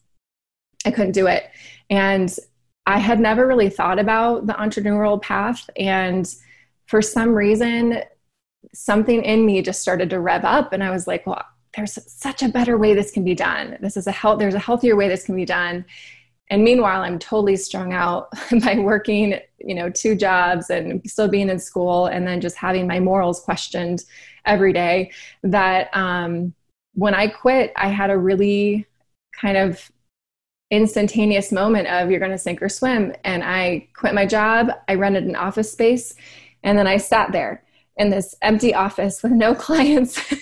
I 0.86 0.92
couldn't 0.92 1.14
do 1.14 1.28
it. 1.28 1.50
And 1.90 2.34
I 2.86 3.00
had 3.00 3.20
never 3.20 3.48
really 3.48 3.70
thought 3.70 4.00
about 4.00 4.48
the 4.48 4.54
entrepreneurial 4.54 5.22
path. 5.22 5.70
And 5.78 6.28
for 6.88 7.02
some 7.02 7.34
reason, 7.34 8.02
something 8.74 9.24
in 9.24 9.46
me 9.46 9.62
just 9.62 9.82
started 9.82 10.10
to 10.10 10.20
rev 10.20 10.46
up. 10.46 10.74
And 10.74 10.84
I 10.84 10.92
was 10.92 11.08
like, 11.08 11.26
well, 11.26 11.46
there's 11.76 11.98
such 12.12 12.42
a 12.44 12.50
better 12.50 12.78
way 12.78 12.94
this 12.94 13.12
can 13.12 13.24
be 13.24 13.36
done. 13.36 13.78
This 13.82 13.98
is 13.98 14.08
a 14.08 14.12
health, 14.12 14.40
there's 14.40 14.56
a 14.56 14.60
healthier 14.60 14.96
way 14.96 15.08
this 15.08 15.26
can 15.26 15.36
be 15.36 15.46
done 15.46 15.86
and 16.50 16.64
meanwhile 16.64 17.02
i'm 17.02 17.20
totally 17.20 17.56
strung 17.56 17.94
out 17.94 18.30
by 18.64 18.78
working 18.78 19.40
you 19.60 19.76
know 19.76 19.90
two 19.90 20.16
jobs 20.16 20.70
and 20.70 21.02
still 21.10 21.28
being 21.28 21.50
in 21.50 21.60
school 21.60 22.08
and 22.08 22.28
then 22.28 22.42
just 22.42 22.56
having 22.56 22.88
my 22.88 23.00
morals 23.00 23.40
questioned 23.40 24.04
every 24.46 24.74
day 24.74 25.12
that 25.44 25.96
um, 25.96 26.54
when 26.94 27.14
i 27.14 27.28
quit 27.28 27.72
i 27.76 27.88
had 27.88 28.10
a 28.10 28.18
really 28.18 28.86
kind 29.40 29.58
of 29.58 29.92
instantaneous 30.72 31.52
moment 31.52 31.88
of 31.88 32.12
you're 32.12 32.20
going 32.20 32.32
to 32.32 32.38
sink 32.38 32.62
or 32.62 32.70
swim 32.70 33.14
and 33.24 33.44
i 33.44 33.88
quit 33.96 34.14
my 34.14 34.26
job 34.26 34.70
i 34.88 34.94
rented 34.94 35.24
an 35.24 35.36
office 35.36 35.72
space 35.72 36.16
And 36.64 36.78
then 36.78 36.88
I 36.88 36.98
sat 36.98 37.32
there 37.32 37.64
in 38.00 38.10
this 38.10 38.34
empty 38.42 38.74
office 38.74 39.22
with 39.22 39.34
no 39.34 39.54
clients 39.68 40.34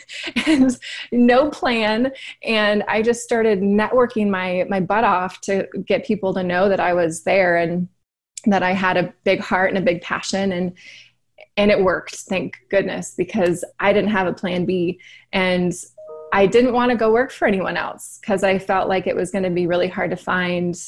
and 0.46 0.80
no 1.12 1.50
plan. 1.50 2.14
And 2.44 2.84
i 2.88 3.02
just 3.02 3.24
started 3.24 3.60
networking 3.60 4.30
my 4.30 4.66
my 4.70 4.80
butt 4.80 5.04
off 5.04 5.42
to 5.42 5.68
get 5.86 6.06
people 6.06 6.34
to 6.36 6.44
know 6.44 6.70
that 6.70 6.80
i 6.80 6.94
was 6.94 7.24
there 7.24 7.58
and 7.58 7.90
that 8.46 8.64
i 8.64 8.72
had 8.72 8.96
a 8.96 9.14
big 9.26 9.42
heart 9.42 9.70
and 9.70 9.78
a 9.78 9.82
big 9.82 10.02
passion. 10.02 10.54
And 10.54 10.74
and 11.58 11.72
it 11.72 11.84
worked 11.84 12.16
thank 12.16 12.56
goodness 12.70 13.16
because 13.18 13.66
i 13.80 13.92
didn't 13.92 14.12
have 14.12 14.28
a 14.28 14.34
plan 14.34 14.66
b. 14.66 15.00
And 15.34 15.74
i 16.32 16.46
didn't 16.46 16.74
want 16.74 16.92
to 16.92 16.98
go 16.98 17.12
work 17.12 17.32
for 17.32 17.48
anyone 17.48 17.78
else 17.78 18.20
because 18.22 18.44
i 18.44 18.60
felt 18.60 18.88
like 18.88 19.08
it 19.08 19.16
was 19.16 19.32
going 19.32 19.44
to 19.44 19.50
be 19.50 19.66
really 19.66 19.88
hard 19.88 20.12
to 20.12 20.18
find 20.18 20.80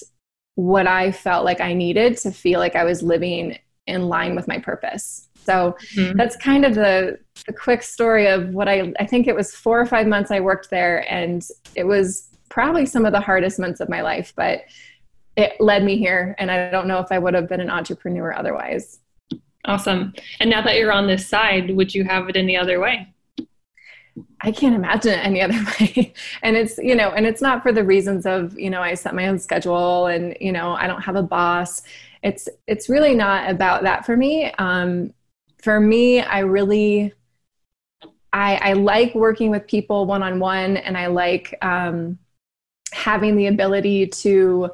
what 0.56 0.86
i 0.86 1.12
felt 1.12 1.46
like 1.46 1.62
i 1.62 1.74
needed 1.74 2.18
to 2.18 2.32
feel 2.32 2.60
like 2.60 2.76
i 2.76 2.84
was 2.84 3.02
living 3.02 3.58
in 3.88 4.08
line 4.08 4.36
with 4.36 4.48
my 4.48 4.60
purpose 4.60 5.29
so 5.46 5.76
mm-hmm. 5.96 6.18
that's 6.18 6.36
kind 6.38 6.66
of 6.66 6.76
the, 6.76 7.20
the 7.48 7.54
quick 7.54 7.84
story 7.84 8.28
of 8.28 8.50
what 8.50 8.68
I, 8.68 8.94
I 9.00 9.06
think 9.06 9.28
it 9.28 9.36
was 9.36 9.56
four 9.56 9.80
or 9.80 9.86
five 9.86 10.08
months 10.08 10.32
I 10.32 10.40
worked 10.40 10.70
there, 10.70 11.12
and 11.12 11.46
it 11.76 11.86
was 11.86 12.30
probably 12.50 12.86
some 12.86 13.06
of 13.06 13.14
the 13.14 13.22
hardest 13.22 13.60
months 13.60 13.80
of 13.80 13.90
my 13.90 14.02
life, 14.02 14.34
but 14.36 14.62
it 15.38 15.54
led 15.60 15.84
me 15.84 15.98
here. 15.98 16.36
And 16.38 16.52
I 16.52 16.70
don't 16.70 16.88
know 16.88 17.00
if 17.00 17.12
I 17.12 17.20
would 17.20 17.34
have 17.34 17.48
been 17.48 17.62
an 17.62 17.70
entrepreneur 17.70 18.34
otherwise. 18.34 19.00
Awesome. 19.66 20.14
And 20.40 20.50
now 20.50 20.62
that 20.64 20.76
you're 20.76 20.92
on 20.92 21.08
this 21.08 21.28
side, 21.28 21.76
would 21.76 21.94
you 21.94 22.04
have 22.04 22.28
it 22.30 22.36
any 22.36 22.58
other 22.58 22.80
way? 22.80 23.14
I 24.42 24.52
can't 24.52 24.76
imagine 24.76 25.14
it 25.14 25.26
any 25.26 25.42
other 25.44 25.64
way. 25.80 26.14
and 26.42 26.58
it's, 26.58 26.78
you 26.78 26.96
know, 26.96 27.12
and 27.12 27.26
it's 27.26 27.42
not 27.42 27.64
for 27.64 27.72
the 27.72 27.84
reasons 27.84 28.26
of, 28.26 28.58
you 28.58 28.70
know, 28.70 28.82
I 28.82 28.94
set 28.96 29.16
my 29.16 29.28
own 29.28 29.40
schedule 29.40 30.08
and, 30.08 30.36
you 30.40 30.52
know, 30.52 30.74
I 30.74 30.88
don't 30.88 31.02
have 31.02 31.16
a 31.16 31.24
boss. 31.24 31.82
It's, 32.24 32.50
it's 32.68 32.90
really 32.90 33.16
not 33.16 33.50
about 33.50 33.84
that 33.84 34.06
for 34.06 34.18
me. 34.18 34.52
Um, 34.58 35.14
for 35.62 35.80
me, 35.80 36.22
I 36.22 36.40
really 36.40 37.14
I, 38.32 38.56
I 38.62 38.74
like 38.74 39.16
working 39.16 39.50
with 39.50 39.68
people 39.68 40.06
one 40.06 40.22
on 40.22 40.40
one, 40.40 40.78
and 40.78 40.98
I 40.98 41.08
like 41.08 41.58
um, 41.62 42.20
having 42.92 43.36
the 43.36 43.48
ability 43.48 44.08
to 44.08 44.72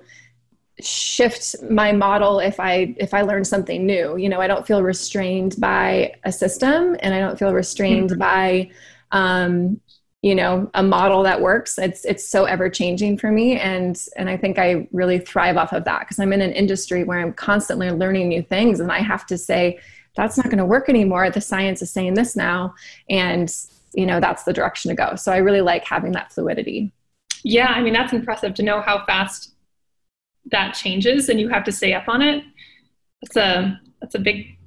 shift 0.81 1.55
my 1.69 1.93
model 1.93 2.39
if 2.39 2.59
I 2.59 2.95
if 2.97 3.13
I 3.13 3.21
learn 3.21 3.45
something 3.45 3.85
new. 3.85 4.17
You 4.17 4.29
know, 4.29 4.41
I 4.41 4.47
don't 4.47 4.67
feel 4.67 4.83
restrained 4.83 5.55
by 5.59 6.13
a 6.23 6.31
system, 6.31 6.97
and 6.99 7.13
I 7.13 7.19
don't 7.19 7.39
feel 7.39 7.53
restrained 7.53 8.11
mm-hmm. 8.11 8.19
by 8.19 8.71
um, 9.11 9.79
you 10.21 10.35
know 10.35 10.69
a 10.73 10.83
model 10.83 11.23
that 11.23 11.39
works. 11.39 11.77
It's 11.77 12.03
it's 12.03 12.27
so 12.27 12.43
ever 12.43 12.69
changing 12.69 13.17
for 13.17 13.31
me, 13.31 13.57
and 13.57 13.97
and 14.17 14.29
I 14.29 14.35
think 14.35 14.59
I 14.59 14.87
really 14.91 15.19
thrive 15.19 15.55
off 15.55 15.71
of 15.71 15.85
that 15.85 16.01
because 16.01 16.19
I'm 16.19 16.33
in 16.33 16.41
an 16.41 16.51
industry 16.51 17.05
where 17.05 17.19
I'm 17.19 17.31
constantly 17.31 17.89
learning 17.89 18.27
new 18.27 18.41
things, 18.41 18.81
and 18.81 18.91
I 18.91 18.99
have 18.99 19.25
to 19.27 19.37
say 19.37 19.79
that's 20.15 20.38
not 20.38 20.45
going 20.45 20.57
to 20.57 20.65
work 20.65 20.89
anymore. 20.89 21.29
The 21.29 21.41
science 21.41 21.81
is 21.81 21.91
saying 21.91 22.13
this 22.13 22.36
now. 22.36 22.74
And, 23.10 23.53
you 23.93 24.05
know, 24.05 24.19
that's 24.19 24.43
the 24.43 24.53
direction 24.53 24.89
to 24.89 24.95
go. 24.95 25.15
So 25.15 25.31
I 25.31 25.38
really 25.38 25.62
like 25.62 25.86
having 25.86 26.12
that 26.13 26.31
fluidity. 26.31 26.91
Yeah. 27.43 27.67
I 27.67 27.81
mean, 27.81 27.93
that's 27.93 28.13
impressive 28.13 28.53
to 28.55 28.63
know 28.63 28.81
how 28.81 29.05
fast 29.05 29.53
that 30.51 30.74
changes 30.74 31.29
and 31.29 31.39
you 31.39 31.50
have 31.50 31.63
to 31.65 31.72
stay 31.72 31.93
up 31.93 32.07
on 32.07 32.22
it. 32.22 32.43
That's 33.22 33.36
a, 33.36 33.81
that's 34.01 34.15
a 34.15 34.19
big 34.19 34.57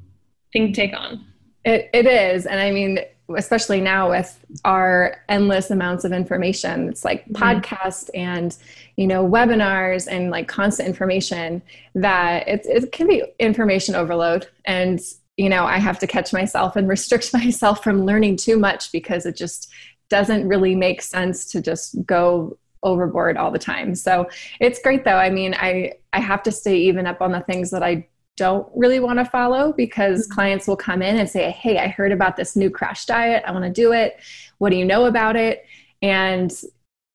thing 0.52 0.68
to 0.68 0.72
take 0.72 0.96
on. 0.96 1.24
It, 1.64 1.90
it 1.92 2.06
is. 2.06 2.46
And 2.46 2.60
I 2.60 2.70
mean, 2.70 3.00
especially 3.36 3.80
now 3.80 4.08
with 4.10 4.44
our 4.64 5.22
endless 5.28 5.70
amounts 5.70 6.04
of 6.04 6.12
information 6.12 6.88
it's 6.88 7.04
like 7.04 7.28
mm-hmm. 7.28 7.42
podcast 7.42 8.08
and 8.14 8.56
you 8.96 9.06
know 9.06 9.26
webinars 9.26 10.06
and 10.10 10.30
like 10.30 10.48
constant 10.48 10.88
information 10.88 11.60
that 11.94 12.48
it, 12.48 12.64
it 12.64 12.90
can 12.92 13.06
be 13.06 13.22
information 13.38 13.94
overload 13.94 14.46
and 14.64 15.00
you 15.38 15.48
know, 15.48 15.64
I 15.64 15.78
have 15.78 16.00
to 16.00 16.06
catch 16.06 16.32
myself 16.32 16.76
and 16.76 16.88
restrict 16.88 17.32
myself 17.32 17.82
from 17.82 18.04
learning 18.04 18.36
too 18.36 18.58
much 18.58 18.92
because 18.92 19.24
it 19.24 19.36
just 19.36 19.72
doesn't 20.10 20.46
really 20.46 20.74
make 20.74 21.00
sense 21.00 21.46
to 21.52 21.62
just 21.62 22.04
go 22.04 22.58
overboard 22.82 23.36
all 23.36 23.50
the 23.50 23.58
time. 23.58 23.94
So 23.94 24.28
it's 24.60 24.82
great 24.82 25.04
though. 25.04 25.16
I 25.16 25.30
mean, 25.30 25.54
I 25.54 25.94
I 26.12 26.20
have 26.20 26.42
to 26.44 26.52
stay 26.52 26.76
even 26.76 27.06
up 27.06 27.22
on 27.22 27.32
the 27.32 27.40
things 27.40 27.70
that 27.70 27.82
I 27.82 28.08
don't 28.36 28.68
really 28.74 29.00
want 29.00 29.18
to 29.18 29.24
follow 29.24 29.72
because 29.72 30.24
mm-hmm. 30.24 30.34
clients 30.34 30.66
will 30.66 30.76
come 30.76 31.02
in 31.02 31.16
and 31.16 31.28
say, 31.28 31.50
"Hey, 31.50 31.78
I 31.78 31.88
heard 31.88 32.12
about 32.12 32.36
this 32.36 32.56
new 32.56 32.70
crash 32.70 33.04
diet. 33.06 33.44
I 33.46 33.52
want 33.52 33.64
to 33.64 33.70
do 33.70 33.92
it. 33.92 34.18
What 34.58 34.70
do 34.70 34.76
you 34.76 34.84
know 34.84 35.06
about 35.06 35.36
it?" 35.36 35.64
And 36.02 36.52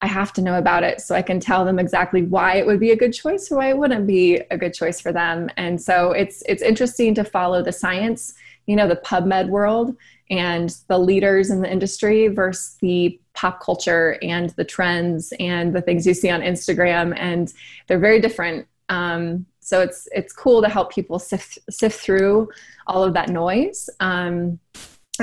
I 0.03 0.07
have 0.07 0.33
to 0.33 0.41
know 0.41 0.57
about 0.57 0.83
it 0.83 0.99
so 0.99 1.15
I 1.15 1.21
can 1.21 1.39
tell 1.39 1.63
them 1.63 1.79
exactly 1.79 2.23
why 2.23 2.57
it 2.57 2.65
would 2.65 2.81
be 2.81 2.91
a 2.91 2.95
good 2.95 3.13
choice 3.13 3.49
or 3.49 3.59
why 3.59 3.69
it 3.69 3.77
wouldn't 3.77 4.05
be 4.05 4.35
a 4.51 4.57
good 4.57 4.73
choice 4.73 4.99
for 4.99 5.13
them. 5.13 5.49
And 5.55 5.81
so 5.81 6.11
it's 6.11 6.43
it's 6.45 6.61
interesting 6.61 7.15
to 7.15 7.23
follow 7.23 7.63
the 7.63 7.71
science, 7.71 8.33
you 8.65 8.75
know, 8.75 8.85
the 8.85 8.97
PubMed 8.97 9.47
world 9.47 9.95
and 10.29 10.75
the 10.89 10.99
leaders 10.99 11.51
in 11.51 11.61
the 11.61 11.71
industry 11.71 12.27
versus 12.27 12.75
the 12.81 13.17
pop 13.33 13.61
culture 13.61 14.17
and 14.21 14.49
the 14.51 14.65
trends 14.65 15.31
and 15.39 15.73
the 15.73 15.81
things 15.81 16.05
you 16.05 16.13
see 16.13 16.29
on 16.29 16.41
Instagram, 16.41 17.17
and 17.17 17.53
they're 17.87 17.97
very 17.97 18.19
different. 18.19 18.67
Um, 18.89 19.45
so 19.61 19.79
it's 19.79 20.09
it's 20.11 20.33
cool 20.33 20.61
to 20.61 20.67
help 20.67 20.91
people 20.91 21.17
sift 21.17 21.59
sift 21.69 22.01
through 22.01 22.49
all 22.87 23.05
of 23.05 23.13
that 23.13 23.29
noise 23.29 23.89
um, 24.01 24.59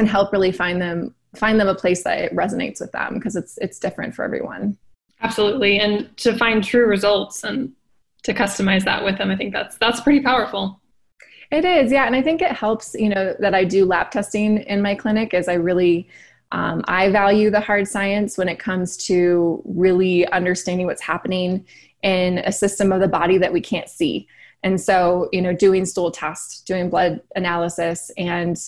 and 0.00 0.08
help 0.08 0.32
really 0.32 0.50
find 0.50 0.82
them 0.82 1.14
find 1.36 1.60
them 1.60 1.68
a 1.68 1.74
place 1.74 2.02
that 2.02 2.32
resonates 2.32 2.80
with 2.80 2.90
them 2.90 3.14
because 3.14 3.36
it's 3.36 3.56
it's 3.58 3.78
different 3.78 4.14
for 4.14 4.24
everyone. 4.24 4.76
Absolutely. 5.22 5.78
And 5.78 6.16
to 6.16 6.36
find 6.36 6.64
true 6.64 6.86
results 6.86 7.44
and 7.44 7.72
to 8.22 8.34
customize 8.34 8.84
that 8.84 9.04
with 9.04 9.16
them 9.16 9.30
i 9.30 9.36
think 9.36 9.52
that's 9.52 9.76
that's 9.76 10.00
pretty 10.00 10.20
powerful. 10.20 10.80
It 11.52 11.64
is 11.64 11.92
yeah. 11.92 12.06
And 12.06 12.16
i 12.16 12.22
think 12.22 12.42
it 12.42 12.52
helps 12.52 12.94
you 12.94 13.08
know 13.08 13.36
that 13.38 13.54
i 13.54 13.64
do 13.64 13.84
lab 13.84 14.10
testing 14.10 14.58
in 14.58 14.82
my 14.82 14.94
clinic 14.94 15.34
is 15.34 15.48
i 15.48 15.54
really 15.54 16.08
um, 16.52 16.82
i 16.86 17.08
value 17.10 17.50
the 17.50 17.60
hard 17.60 17.86
science 17.86 18.36
when 18.36 18.48
it 18.48 18.58
comes 18.58 18.96
to 19.06 19.62
really 19.64 20.26
understanding 20.28 20.86
what's 20.86 21.02
happening 21.02 21.64
in 22.02 22.38
a 22.38 22.52
system 22.52 22.92
of 22.92 23.00
the 23.00 23.08
body 23.08 23.36
that 23.36 23.52
we 23.52 23.60
can't 23.60 23.88
see. 23.88 24.26
And 24.62 24.80
so 24.80 25.28
you 25.32 25.42
know 25.42 25.54
doing 25.54 25.86
stool 25.86 26.10
tests 26.10 26.60
doing 26.62 26.90
blood 26.90 27.20
analysis 27.36 28.10
and 28.16 28.58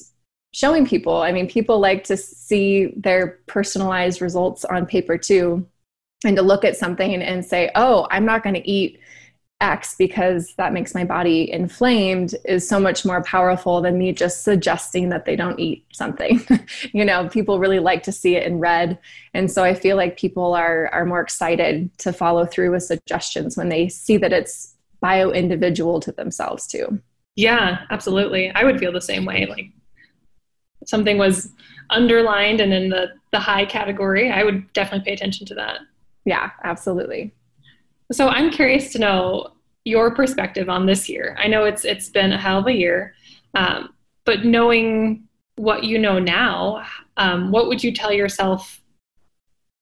showing 0.53 0.87
people. 0.87 1.17
I 1.23 1.33
mean, 1.33 1.49
people 1.49 1.81
like 1.81 2.05
to 2.05 2.17
see 2.17 2.93
their 2.97 3.39
personalized 3.47 4.21
results 4.21 4.65
on 4.65 4.87
paper 4.87 5.19
too, 5.19 5.67
and 6.25 6.37
to 6.37 6.43
look 6.43 6.65
at 6.65 6.77
something 6.77 7.23
and 7.23 7.45
say, 7.45 7.71
oh, 7.75 8.07
I'm 8.11 8.25
not 8.25 8.43
going 8.43 8.55
to 8.55 8.71
eat 8.71 9.01
X 9.63 9.95
because 9.97 10.55
that 10.57 10.73
makes 10.73 10.95
my 10.95 11.05
body 11.05 11.51
inflamed 11.51 12.35
is 12.45 12.69
so 12.69 12.81
much 12.81 13.05
more 13.05 13.23
powerful 13.23 13.81
than 13.81 13.97
me 13.97 14.13
just 14.13 14.43
suggesting 14.43 15.09
that 15.09 15.25
they 15.25 15.37
don't 15.37 15.59
eat 15.59 15.87
something. 15.93 16.45
you 16.93 17.05
know, 17.05 17.29
people 17.29 17.59
really 17.59 17.79
like 17.79 18.03
to 18.03 18.13
see 18.13 18.37
it 18.37 18.45
in 18.45 18.59
red. 18.59 18.99
And 19.35 19.51
so 19.51 19.63
I 19.63 19.75
feel 19.75 19.97
like 19.97 20.19
people 20.19 20.55
are 20.55 20.89
are 20.93 21.07
more 21.07 21.21
excited 21.21 21.97
to 21.99 22.13
follow 22.13 22.45
through 22.45 22.73
with 22.73 22.83
suggestions 22.83 23.57
when 23.57 23.69
they 23.69 23.89
see 23.89 24.17
that 24.19 24.33
it's 24.33 24.75
bio 25.01 25.31
individual 25.31 26.01
to 26.01 26.13
themselves 26.13 26.67
too. 26.67 27.01
Yeah, 27.37 27.87
absolutely. 27.91 28.51
I 28.51 28.65
would 28.65 28.79
feel 28.79 28.93
the 28.93 29.01
same 29.01 29.25
way. 29.25 29.47
Like 29.47 29.71
something 30.87 31.19
was 31.19 31.53
underlined 31.91 32.61
and 32.61 32.73
in 32.73 32.89
the 32.89 33.13
the 33.33 33.41
high 33.41 33.65
category, 33.65 34.31
I 34.31 34.45
would 34.45 34.73
definitely 34.73 35.05
pay 35.05 35.15
attention 35.15 35.47
to 35.47 35.55
that. 35.55 35.81
Yeah, 36.25 36.51
absolutely. 36.65 37.33
So 38.13 38.29
I'm 38.29 38.51
curious 38.51 38.93
to 38.93 38.99
know 38.99 39.53
your 39.85 40.15
perspective 40.15 40.69
on 40.69 40.87
this 40.87 41.09
year. 41.09 41.37
I 41.39 41.49
know 41.49 41.65
it's 41.65 41.85
it's 41.85 42.09
been 42.09 42.33
a 42.33 42.39
hell 42.39 42.59
of 42.59 42.67
a 42.67 42.73
year, 42.73 43.15
um, 43.55 43.95
but 44.25 44.45
knowing 44.45 45.27
what 45.57 45.85
you 45.85 45.99
know 45.99 46.19
now, 46.19 46.85
um, 47.17 47.51
what 47.51 47.69
would 47.69 47.83
you 47.83 47.93
tell 47.93 48.13
yourself 48.13 48.81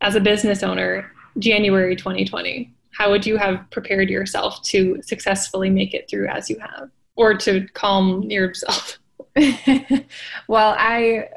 as 0.00 0.14
a 0.14 0.20
business 0.20 0.62
owner 0.62 1.10
January 1.38 1.96
2020? 1.96 2.72
How 2.92 3.10
would 3.10 3.26
you 3.26 3.36
have 3.36 3.68
prepared 3.70 4.10
yourself 4.10 4.62
to 4.64 5.00
successfully 5.02 5.70
make 5.70 5.94
it 5.94 6.08
through 6.08 6.28
as 6.28 6.48
you 6.48 6.58
have, 6.58 6.90
or 7.16 7.34
to 7.38 7.66
calm 7.74 8.22
yourself? 8.22 8.99
well, 10.48 10.74
I 10.78 11.28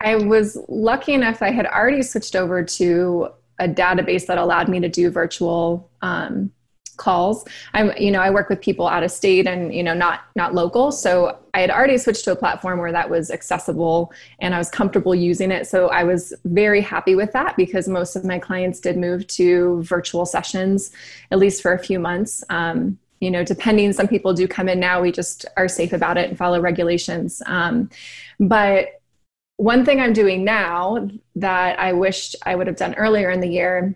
I 0.00 0.16
was 0.16 0.58
lucky 0.68 1.12
enough 1.12 1.42
I 1.42 1.50
had 1.50 1.66
already 1.66 2.02
switched 2.02 2.34
over 2.34 2.64
to 2.64 3.28
a 3.58 3.68
database 3.68 4.26
that 4.26 4.38
allowed 4.38 4.68
me 4.68 4.80
to 4.80 4.88
do 4.88 5.10
virtual 5.10 5.90
um, 6.00 6.50
calls. 6.96 7.44
I'm, 7.74 7.92
you 7.98 8.10
know, 8.10 8.20
I 8.20 8.30
work 8.30 8.48
with 8.48 8.60
people 8.60 8.86
out 8.86 9.02
of 9.02 9.10
state 9.10 9.46
and 9.46 9.74
you 9.74 9.82
know 9.82 9.94
not 9.94 10.20
not 10.36 10.54
local, 10.54 10.92
so 10.92 11.38
I 11.54 11.60
had 11.60 11.70
already 11.70 11.98
switched 11.98 12.24
to 12.24 12.32
a 12.32 12.36
platform 12.36 12.78
where 12.78 12.92
that 12.92 13.10
was 13.10 13.30
accessible 13.30 14.12
and 14.38 14.54
I 14.54 14.58
was 14.58 14.70
comfortable 14.70 15.14
using 15.14 15.50
it. 15.50 15.66
So 15.66 15.88
I 15.88 16.04
was 16.04 16.32
very 16.44 16.80
happy 16.80 17.14
with 17.14 17.32
that 17.32 17.56
because 17.56 17.88
most 17.88 18.16
of 18.16 18.24
my 18.24 18.38
clients 18.38 18.80
did 18.80 18.96
move 18.96 19.26
to 19.28 19.82
virtual 19.82 20.24
sessions, 20.24 20.92
at 21.30 21.38
least 21.38 21.60
for 21.62 21.72
a 21.72 21.78
few 21.78 21.98
months. 21.98 22.44
Um, 22.48 22.98
you 23.20 23.30
know, 23.30 23.44
depending, 23.44 23.92
some 23.92 24.08
people 24.08 24.32
do 24.32 24.48
come 24.48 24.68
in 24.68 24.80
now. 24.80 25.00
We 25.00 25.12
just 25.12 25.44
are 25.56 25.68
safe 25.68 25.92
about 25.92 26.16
it 26.16 26.28
and 26.28 26.38
follow 26.38 26.60
regulations. 26.60 27.42
Um, 27.46 27.90
but 28.38 29.00
one 29.56 29.84
thing 29.84 30.00
I'm 30.00 30.14
doing 30.14 30.42
now 30.42 31.08
that 31.36 31.78
I 31.78 31.92
wished 31.92 32.34
I 32.46 32.54
would 32.54 32.66
have 32.66 32.76
done 32.76 32.94
earlier 32.94 33.30
in 33.30 33.40
the 33.40 33.48
year 33.48 33.94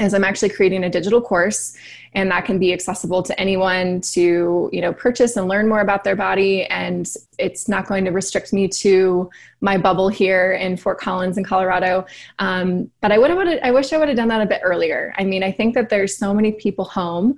is 0.00 0.14
I'm 0.14 0.24
actually 0.24 0.50
creating 0.50 0.84
a 0.84 0.90
digital 0.90 1.20
course 1.20 1.76
and 2.14 2.30
that 2.30 2.44
can 2.44 2.58
be 2.58 2.72
accessible 2.72 3.22
to 3.22 3.38
anyone 3.38 4.00
to 4.12 4.70
you 4.72 4.80
know 4.80 4.92
purchase 4.92 5.36
and 5.36 5.48
learn 5.48 5.68
more 5.68 5.80
about 5.80 6.04
their 6.04 6.16
body 6.16 6.64
and 6.66 7.12
it's 7.38 7.68
not 7.68 7.86
going 7.86 8.04
to 8.04 8.10
restrict 8.10 8.52
me 8.52 8.68
to 8.68 9.28
my 9.60 9.76
bubble 9.76 10.08
here 10.08 10.52
in 10.52 10.76
Fort 10.76 10.98
Collins 10.98 11.38
in 11.38 11.44
Colorado 11.44 12.06
um, 12.38 12.90
but 13.00 13.12
I 13.12 13.18
would 13.18 13.30
have 13.30 13.58
I 13.62 13.70
wish 13.70 13.92
I 13.92 13.98
would 13.98 14.08
have 14.08 14.16
done 14.16 14.28
that 14.28 14.42
a 14.42 14.46
bit 14.46 14.60
earlier 14.62 15.14
I 15.16 15.24
mean 15.24 15.42
I 15.42 15.52
think 15.52 15.74
that 15.74 15.88
there's 15.88 16.16
so 16.16 16.32
many 16.32 16.52
people 16.52 16.84
home 16.84 17.36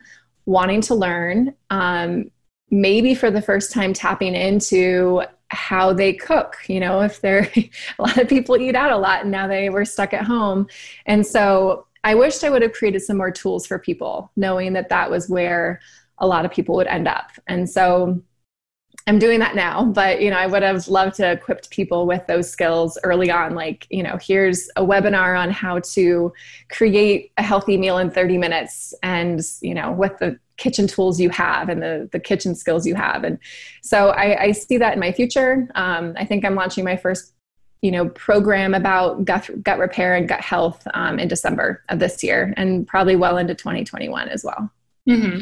wanting 0.51 0.81
to 0.81 0.95
learn 0.95 1.55
um, 1.71 2.31
maybe 2.71 3.15
for 3.15 3.31
the 3.31 3.43
first 3.43 3.73
time 3.73 3.93
tapping 3.93 4.35
into 4.35 5.23
how 5.49 5.93
they 5.93 6.13
cook 6.13 6.57
you 6.69 6.79
know 6.79 7.01
if 7.01 7.21
they're 7.21 7.51
a 7.99 8.03
lot 8.03 8.19
of 8.19 8.29
people 8.29 8.57
eat 8.57 8.77
out 8.77 8.93
a 8.93 8.97
lot 8.97 9.23
and 9.23 9.31
now 9.31 9.47
they 9.47 9.69
were 9.69 9.85
stuck 9.85 10.13
at 10.15 10.25
home 10.25 10.67
and 11.07 11.27
so 11.27 11.87
I 12.03 12.15
wished 12.15 12.45
I 12.45 12.51
would 12.51 12.63
have 12.63 12.73
created 12.73 13.03
some 13.03 13.17
more 13.17 13.31
tools 13.31 13.67
for 13.67 13.79
people, 13.79 14.31
knowing 14.37 14.73
that 14.73 14.89
that 14.89 15.11
was 15.11 15.29
where 15.29 15.81
a 16.19 16.27
lot 16.27 16.45
of 16.45 16.51
people 16.51 16.75
would 16.77 16.87
end 16.87 17.09
up. 17.09 17.31
And 17.47 17.69
so 17.69 18.23
I'm 19.07 19.19
doing 19.19 19.41
that 19.41 19.57
now, 19.57 19.85
but 19.85 20.21
you 20.21 20.31
know, 20.31 20.37
I 20.37 20.47
would 20.47 20.63
have 20.63 20.87
loved 20.89 21.17
to 21.17 21.33
equip 21.33 21.69
people 21.71 22.07
with 22.07 22.27
those 22.27 22.51
skills 22.51 22.99
early 23.03 23.31
on. 23.31 23.55
Like, 23.55 23.87
you 23.91 24.03
know, 24.03 24.19
here's 24.21 24.69
a 24.77 24.85
webinar 24.85 25.39
on 25.39 25.51
how 25.51 25.81
to 25.81 26.33
create 26.71 27.33
a 27.39 27.43
healthy 27.43 27.77
meal 27.77 27.99
in 27.99 28.11
30 28.11 28.39
minutes, 28.39 28.95
and 29.03 29.41
you 29.63 29.75
know, 29.75 29.91
with 29.91 30.19
the 30.19 30.39
kitchen 30.59 30.87
tools 30.87 31.19
you 31.19 31.31
have 31.31 31.71
and 31.71 31.83
the 31.83 32.09
the 32.13 32.21
kitchen 32.21 32.55
skills 32.55 32.87
you 32.87 32.95
have. 32.95 33.25
And 33.25 33.39
so 33.83 34.11
I, 34.11 34.43
I 34.43 34.53
see 34.53 34.77
that 34.77 34.93
in 34.93 35.01
my 35.01 35.11
future. 35.11 35.69
Um, 35.75 36.15
I 36.17 36.25
think 36.27 36.45
I'm 36.45 36.55
launching 36.55 36.85
my 36.85 36.97
first 36.97 37.33
you 37.83 37.91
know 37.91 38.11
program 38.11 38.75
about 38.75 39.25
gut, 39.25 39.49
gut 39.63 39.79
repair 39.79 40.15
and 40.15 40.29
gut 40.29 40.41
health 40.41 40.87
um, 40.93 41.19
in 41.19 41.29
december 41.29 41.83
of 41.89 41.99
this 41.99 42.23
year 42.23 42.53
and 42.57 42.87
probably 42.87 43.17
well 43.17 43.39
into 43.39 43.55
2021 43.55 44.29
as 44.29 44.45
well 44.45 44.71
mm-hmm. 45.09 45.41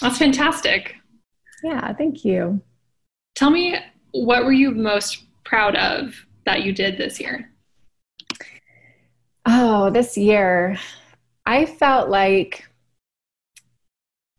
that's 0.00 0.18
fantastic 0.18 0.94
yeah 1.62 1.90
thank 1.94 2.22
you 2.22 2.60
tell 3.34 3.50
me 3.50 3.76
what 4.12 4.44
were 4.44 4.52
you 4.52 4.70
most 4.70 5.24
proud 5.44 5.76
of 5.76 6.14
that 6.46 6.62
you 6.62 6.72
did 6.72 6.98
this 6.98 7.20
year? 7.20 7.50
Oh 9.46 9.90
this 9.90 10.16
year 10.16 10.78
i 11.46 11.66
felt 11.66 12.08
like 12.08 12.66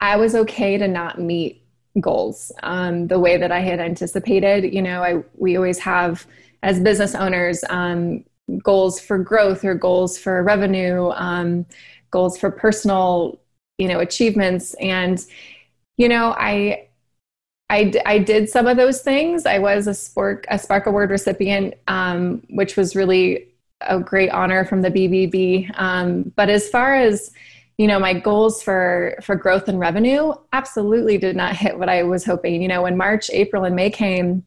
i 0.01 0.15
was 0.15 0.35
okay 0.35 0.77
to 0.77 0.87
not 0.87 1.19
meet 1.19 1.61
goals 2.01 2.51
um, 2.63 3.07
the 3.07 3.19
way 3.19 3.37
that 3.37 3.51
i 3.51 3.59
had 3.59 3.79
anticipated. 3.79 4.73
You 4.73 4.81
know 4.81 5.03
i 5.03 5.23
we 5.35 5.55
always 5.55 5.79
have 5.79 6.25
as 6.63 6.79
business 6.79 7.15
owners 7.15 7.63
um, 7.69 8.23
goals 8.63 8.99
for 8.99 9.17
growth 9.17 9.63
or 9.63 9.75
goals 9.75 10.17
for 10.17 10.43
revenue 10.43 11.09
um, 11.11 11.65
goals 12.11 12.37
for 12.37 12.51
personal 12.51 13.39
you 13.77 13.87
know 13.87 13.99
achievements. 13.99 14.73
And 14.75 15.23
you 15.97 16.09
know 16.09 16.33
i 16.37 16.84
I, 17.69 17.93
I 18.05 18.19
did 18.19 18.49
some 18.49 18.67
of 18.67 18.77
those 18.77 19.01
things. 19.01 19.45
I 19.45 19.59
was 19.59 19.87
a 19.87 19.93
Spark, 19.93 20.45
a 20.49 20.59
Spark 20.59 20.85
Award 20.85 21.09
recipient, 21.09 21.73
um, 21.87 22.43
which 22.49 22.77
was 22.77 22.95
really 22.95 23.47
a 23.81 23.99
great 23.99 24.29
honor 24.29 24.65
from 24.65 24.81
the 24.81 24.91
BBB. 24.91 25.71
Um, 25.79 26.31
but 26.35 26.49
as 26.49 26.69
far 26.69 26.95
as 26.95 27.31
you 27.77 27.87
know, 27.87 27.99
my 27.99 28.13
goals 28.13 28.63
for 28.63 29.17
for 29.21 29.35
growth 29.35 29.67
and 29.67 29.79
revenue 29.79 30.33
absolutely 30.53 31.17
did 31.17 31.35
not 31.35 31.55
hit 31.55 31.77
what 31.77 31.89
I 31.89 32.03
was 32.03 32.23
hoping. 32.23 32.61
You 32.61 32.69
know, 32.69 32.83
when 32.83 32.95
March, 32.95 33.29
April, 33.31 33.65
and 33.65 33.75
May 33.75 33.89
came, 33.89 34.45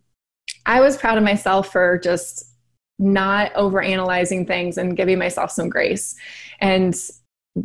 I 0.65 0.81
was 0.81 0.97
proud 0.97 1.19
of 1.19 1.25
myself 1.25 1.71
for 1.71 1.99
just 1.99 2.47
not 2.99 3.55
over 3.55 3.83
analyzing 3.83 4.47
things 4.47 4.79
and 4.79 4.97
giving 4.97 5.19
myself 5.19 5.51
some 5.51 5.69
grace 5.69 6.17
and 6.61 6.97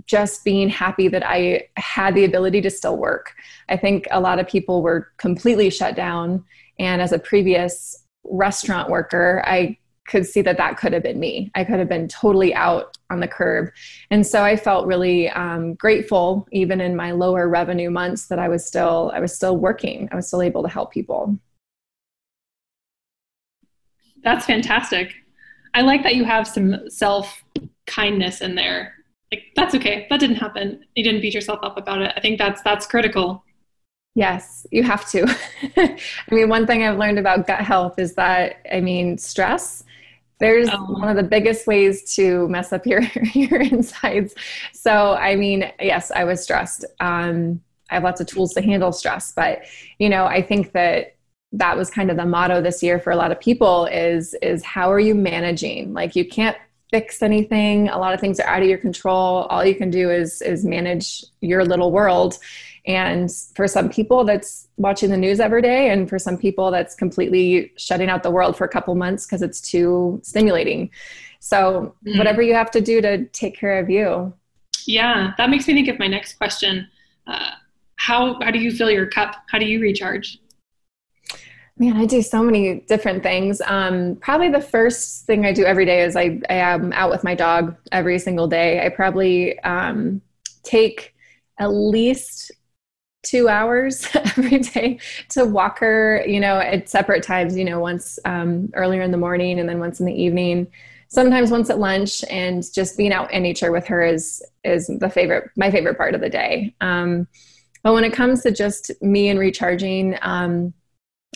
just 0.06 0.44
being 0.44 0.70
happy 0.70 1.08
that 1.08 1.24
I 1.26 1.68
had 1.78 2.16
the 2.16 2.26
ability 2.26 2.62
to 2.62 2.70
still 2.70 2.98
work. 2.98 3.34
I 3.70 3.78
think 3.78 4.08
a 4.12 4.20
lot 4.20 4.40
of 4.40 4.48
people 4.48 4.82
were 4.82 5.12
completely 5.18 5.70
shut 5.70 5.96
down. 5.96 6.44
And 6.80 7.02
as 7.02 7.12
a 7.12 7.20
previous 7.20 8.04
restaurant 8.24 8.90
worker, 8.90 9.44
I 9.46 9.78
could 10.08 10.26
see 10.26 10.42
that 10.42 10.58
that 10.58 10.78
could 10.78 10.94
have 10.94 11.04
been 11.04 11.20
me. 11.20 11.52
I 11.56 11.64
could 11.64 11.80
have 11.80 11.88
been 11.88 12.08
totally 12.08 12.54
out 12.54 12.98
on 13.10 13.20
the 13.20 13.28
curb. 13.28 13.72
And 14.12 14.26
so 14.26 14.44
I 14.44 14.56
felt 14.56 14.86
really 14.86 15.30
um, 15.30 15.76
grateful, 15.76 16.48
even 16.52 16.82
in 16.82 16.96
my 16.96 17.12
lower 17.12 17.48
revenue 17.48 17.90
months, 17.90 18.28
that 18.28 18.40
I 18.40 18.50
was 18.50 18.66
still 18.66 19.12
I 19.14 19.20
was 19.20 19.34
still 19.34 19.58
working. 19.58 20.10
I 20.12 20.16
was 20.16 20.28
still 20.28 20.42
able 20.42 20.64
to 20.64 20.70
help 20.70 20.92
people. 20.92 21.40
That's 24.24 24.46
fantastic. 24.46 25.14
I 25.74 25.82
like 25.82 26.04
that 26.04 26.16
you 26.16 26.24
have 26.24 26.48
some 26.48 26.90
self 26.90 27.44
kindness 27.86 28.42
in 28.42 28.56
there. 28.56 28.94
Like 29.34 29.52
that's 29.56 29.74
okay. 29.76 30.06
That 30.10 30.20
didn't 30.20 30.36
happen. 30.36 30.86
You 30.96 31.04
didn't 31.04 31.22
beat 31.22 31.34
yourself 31.34 31.60
up 31.64 31.78
about 31.78 32.02
it. 32.02 32.14
I 32.16 32.20
think 32.20 32.38
that's 32.38 32.62
that's 32.62 32.86
critical. 32.86 33.44
Yes, 34.16 34.68
you 34.72 34.84
have 34.84 35.10
to. 35.10 35.26
I 35.78 35.98
mean, 36.30 36.50
one 36.50 36.68
thing 36.68 36.84
I've 36.84 37.00
learned 37.00 37.18
about 37.18 37.48
gut 37.48 37.62
health 37.62 37.98
is 37.98 38.14
that 38.14 38.62
I 38.72 38.80
mean, 38.80 39.18
stress 39.18 39.84
there's 40.44 40.68
oh. 40.70 40.86
one 41.00 41.08
of 41.08 41.16
the 41.16 41.24
biggest 41.24 41.68
ways 41.68 42.16
to 42.16 42.48
mess 42.50 42.74
up 42.74 42.86
your 42.86 43.02
your 43.34 43.62
insides. 43.62 44.36
So, 44.74 45.14
I 45.14 45.36
mean, 45.36 45.72
yes, 45.80 46.12
I 46.12 46.26
was 46.26 46.44
stressed. 46.44 46.86
Um, 47.00 47.62
I 47.90 47.96
have 47.96 48.04
lots 48.04 48.20
of 48.20 48.28
tools 48.28 48.54
to 48.54 48.62
handle 48.62 48.92
stress, 48.92 49.32
but 49.32 49.64
you 50.00 50.10
know, 50.10 50.26
I 50.26 50.42
think 50.42 50.74
that 50.74 51.16
that 51.54 51.78
was 51.78 51.90
kind 51.90 52.10
of 52.10 52.18
the 52.18 52.26
motto 52.26 52.62
this 52.62 52.84
year 52.84 53.00
for 53.00 53.12
a 53.12 53.16
lot 53.16 53.32
of 53.32 53.40
people 53.40 53.86
is 53.86 54.36
is 54.42 54.64
how 54.64 54.92
are 54.92 55.00
you 55.00 55.16
managing 55.16 55.94
like 55.94 56.16
you 56.16 56.28
can't 56.28 56.58
fix 56.94 57.24
anything. 57.24 57.90
A 57.90 57.98
lot 57.98 58.14
of 58.14 58.20
things 58.20 58.40
are 58.40 58.48
out 58.48 58.62
of 58.62 58.70
your 58.70 58.78
control. 58.78 59.48
All 59.50 59.66
you 59.66 59.74
can 59.74 59.90
do 59.90 60.12
is 60.12 60.44
is 60.44 60.64
manage 60.64 61.26
your 61.42 61.66
little 61.66 61.92
world. 61.92 62.38
And 62.86 63.32
for 63.56 63.68
some 63.68 63.90
people 63.90 64.24
that's 64.26 64.68
watching 64.78 65.10
the 65.10 65.18
news 65.18 65.40
every 65.40 65.64
day 65.64 65.90
and 65.90 66.08
for 66.08 66.20
some 66.20 66.38
people 66.38 66.70
that's 66.70 66.94
completely 66.94 67.74
shutting 67.78 68.10
out 68.10 68.22
the 68.22 68.30
world 68.30 68.56
for 68.56 68.66
a 68.66 68.70
couple 68.70 68.94
months 68.94 69.26
because 69.26 69.42
it's 69.42 69.60
too 69.60 70.20
stimulating. 70.22 70.92
So 71.40 71.96
mm-hmm. 72.06 72.20
whatever 72.20 72.44
you 72.44 72.54
have 72.54 72.70
to 72.72 72.82
do 72.82 73.02
to 73.02 73.26
take 73.30 73.58
care 73.58 73.80
of 73.80 73.90
you. 73.90 74.32
Yeah 74.86 75.32
that 75.40 75.50
makes 75.50 75.68
me 75.68 75.74
think 75.74 75.88
of 75.88 75.98
my 75.98 76.08
next 76.08 76.34
question. 76.34 76.88
Uh, 77.26 77.52
how 77.96 78.40
how 78.44 78.52
do 78.52 78.60
you 78.60 78.72
fill 78.72 78.92
your 78.92 79.08
cup? 79.08 79.32
How 79.52 79.58
do 79.58 79.66
you 79.66 79.80
recharge 79.82 80.38
Man, 81.78 81.98
I 81.98 82.06
do 82.06 82.22
so 82.22 82.44
many 82.44 82.82
different 82.82 83.24
things. 83.24 83.60
Um, 83.66 84.16
probably 84.18 84.50
the 84.50 84.62
first 84.62 85.26
thing 85.26 85.46
I 85.46 85.52
do 85.54 85.66
every 85.66 85.86
day 85.86 86.04
is 86.04 86.16
I, 86.16 86.40
I 86.50 86.54
am 86.56 86.94
out 86.94 87.10
with 87.10 87.24
my 87.24 87.34
dog 87.34 87.76
every 87.92 88.20
single 88.20 88.48
day. 88.48 88.86
I 88.86 88.90
probably 88.90 89.60
um, 89.62 90.22
take 90.62 91.16
at 91.58 91.68
least 91.68 92.52
two 93.24 93.50
hours 93.50 94.08
every 94.16 94.60
day 94.60 95.00
to 95.30 95.46
walk 95.46 95.80
her, 95.80 96.24
you 96.28 96.40
know, 96.40 96.60
at 96.60 96.90
separate 96.90 97.24
times, 97.24 97.58
you 97.58 97.66
know, 97.66 97.80
once 97.80 98.20
um, 98.26 98.70
earlier 98.76 99.02
in 99.02 99.12
the 99.12 99.18
morning 99.18 99.60
and 99.60 99.68
then 99.68 99.80
once 99.80 100.00
in 100.00 100.06
the 100.06 100.14
evening. 100.14 100.68
Sometimes 101.08 101.52
once 101.52 101.70
at 101.70 101.80
lunch, 101.80 102.24
and 102.30 102.64
just 102.74 102.98
being 102.98 103.14
out 103.14 103.32
in 103.32 103.44
nature 103.44 103.72
with 103.72 103.86
her 103.88 104.04
is 104.04 104.44
is 104.64 104.88
the 105.00 105.10
favorite, 105.10 105.52
my 105.56 105.72
favorite 105.72 105.98
part 105.98 106.16
of 106.16 106.22
the 106.22 106.30
day. 106.30 106.76
Um, 106.82 107.28
but 107.84 107.94
when 107.94 108.04
it 108.04 108.14
comes 108.14 108.42
to 108.44 108.52
just 108.52 108.92
me 109.02 109.30
and 109.30 109.40
recharging, 109.40 110.18
um, 110.24 110.74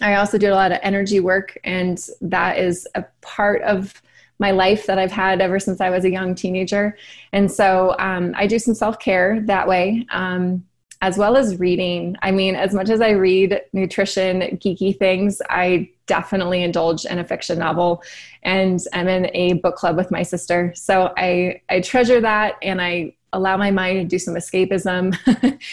I 0.01 0.15
also 0.15 0.37
do 0.37 0.51
a 0.51 0.55
lot 0.55 0.71
of 0.71 0.79
energy 0.83 1.19
work, 1.19 1.57
and 1.63 1.99
that 2.21 2.57
is 2.57 2.87
a 2.95 3.05
part 3.21 3.61
of 3.63 4.01
my 4.39 4.51
life 4.51 4.85
that 4.85 4.99
I've 4.99 5.11
had 5.11 5.41
ever 5.41 5.59
since 5.59 5.81
I 5.81 5.89
was 5.89 6.05
a 6.05 6.11
young 6.11 6.35
teenager. 6.35 6.97
And 7.33 7.51
so 7.51 7.95
um, 7.97 8.33
I 8.35 8.47
do 8.47 8.59
some 8.59 8.75
self 8.75 8.99
care 8.99 9.41
that 9.41 9.67
way, 9.67 10.05
um, 10.11 10.63
as 11.01 11.17
well 11.17 11.35
as 11.35 11.59
reading. 11.59 12.15
I 12.21 12.31
mean, 12.31 12.55
as 12.55 12.73
much 12.73 12.89
as 12.89 13.01
I 13.01 13.11
read 13.11 13.61
nutrition, 13.73 14.41
geeky 14.57 14.97
things, 14.97 15.41
I 15.49 15.89
definitely 16.05 16.63
indulge 16.63 17.05
in 17.05 17.19
a 17.19 17.23
fiction 17.23 17.59
novel, 17.59 18.03
and 18.43 18.79
I'm 18.93 19.07
in 19.07 19.29
a 19.33 19.53
book 19.53 19.75
club 19.75 19.97
with 19.97 20.11
my 20.11 20.23
sister. 20.23 20.73
So 20.75 21.13
I 21.17 21.61
I 21.69 21.81
treasure 21.81 22.21
that, 22.21 22.55
and 22.61 22.81
I 22.81 23.15
allow 23.33 23.57
my 23.57 23.71
mind 23.71 23.99
to 23.99 24.05
do 24.05 24.19
some 24.19 24.35
escapism, 24.35 25.15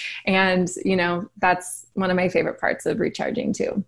and 0.26 0.70
you 0.84 0.96
know 0.96 1.28
that's 1.38 1.86
one 1.94 2.10
of 2.10 2.16
my 2.16 2.28
favorite 2.28 2.60
parts 2.60 2.86
of 2.86 2.98
recharging 2.98 3.52
too. 3.52 3.84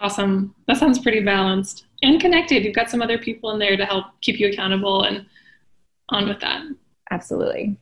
Awesome. 0.00 0.54
That 0.66 0.76
sounds 0.76 0.98
pretty 0.98 1.20
balanced 1.20 1.86
and 2.02 2.20
connected. 2.20 2.64
You've 2.64 2.74
got 2.74 2.90
some 2.90 3.02
other 3.02 3.18
people 3.18 3.50
in 3.52 3.58
there 3.58 3.76
to 3.76 3.84
help 3.84 4.06
keep 4.20 4.38
you 4.38 4.48
accountable 4.48 5.04
and 5.04 5.26
on 6.10 6.28
with 6.28 6.40
that. 6.40 6.62
Absolutely. 7.10 7.78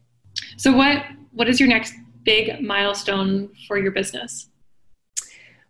So 0.57 0.72
what 0.77 1.05
what 1.33 1.48
is 1.48 1.59
your 1.59 1.68
next 1.68 1.94
big 2.24 2.61
milestone 2.61 3.50
for 3.66 3.79
your 3.79 3.90
business? 3.90 4.48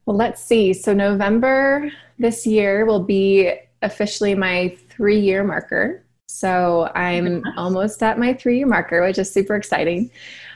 Well, 0.07 0.17
let's 0.17 0.43
see. 0.43 0.73
So 0.75 0.93
November 0.93 1.91
this 2.19 2.47
year 2.47 2.85
will 2.85 3.03
be 3.03 3.53
officially 3.83 4.35
my 4.35 4.77
3-year 4.91 5.43
marker. 5.45 6.05
So 6.29 6.91
I'm 6.95 7.43
almost 7.57 8.03
at 8.03 8.19
my 8.19 8.35
3-year 8.35 8.67
marker, 8.67 9.03
which 9.03 9.19
is 9.19 9.33
super 9.33 9.55
exciting. 9.55 10.11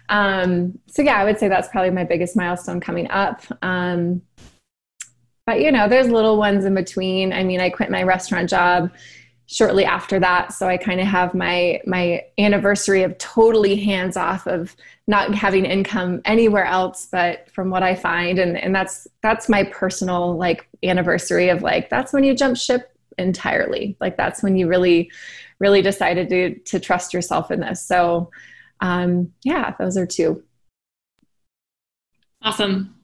Um, 0.09 0.79
so 0.87 1.03
yeah, 1.03 1.17
I 1.17 1.25
would 1.25 1.39
say 1.39 1.49
that's 1.49 1.69
probably 1.69 1.91
my 1.91 2.05
biggest 2.05 2.37
milestone 2.37 2.81
coming 2.81 3.11
up. 3.11 3.43
Um, 3.63 4.23
but 5.49 5.63
you 5.63 5.73
know 5.73 5.89
there's 5.89 6.11
little 6.11 6.37
ones 6.37 6.67
in 6.67 6.75
between. 6.75 7.33
I 7.33 7.43
mean 7.43 7.59
i 7.59 7.71
quit 7.71 7.91
my 7.91 8.03
restaurant 8.03 8.51
job 8.51 8.91
shortly 9.47 9.87
after 9.87 10.21
that 10.21 10.53
so 10.53 10.69
i 10.69 10.77
kind 10.77 11.01
of 11.01 11.07
have 11.07 11.33
my 11.33 11.81
my 11.87 12.23
anniversary 12.37 13.03
of 13.03 13.17
totally 13.17 13.75
hands 13.75 14.15
off 14.15 14.47
of 14.47 14.77
not 15.07 15.35
having 15.35 15.65
income 15.65 16.21
anywhere 16.27 16.67
else 16.67 17.09
but 17.11 17.51
from 17.51 17.71
what 17.71 17.83
i 17.83 17.95
find 17.95 18.39
and 18.39 18.59
and 18.59 18.75
that's 18.75 19.09
that's 19.23 19.49
my 19.49 19.65
personal 19.65 20.37
like 20.37 20.69
anniversary 20.83 21.49
of 21.49 21.63
like 21.63 21.89
that's 21.89 22.13
when 22.13 22.25
you 22.25 22.35
jump 22.35 22.55
ship 22.55 22.93
entirely. 23.17 23.97
Like 24.01 24.17
that's 24.17 24.43
when 24.43 24.57
you 24.57 24.69
really 24.69 25.11
really 25.59 25.83
decided 25.83 26.29
to 26.29 26.59
to 26.61 26.79
trust 26.79 27.13
yourself 27.13 27.51
in 27.51 27.61
this. 27.61 27.83
So 27.83 28.31
um 28.81 29.33
yeah 29.45 29.75
those 29.79 29.97
are 29.97 30.07
two. 30.07 30.45
Awesome 32.43 32.98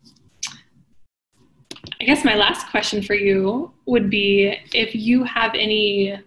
I 2.01 2.05
guess 2.05 2.25
my 2.25 2.35
last 2.35 2.69
question 2.71 3.03
for 3.03 3.15
you 3.15 3.73
would 3.87 4.11
be 4.11 4.59
if 4.73 4.95
you 4.95 5.25
have 5.25 5.55
any 5.55 6.19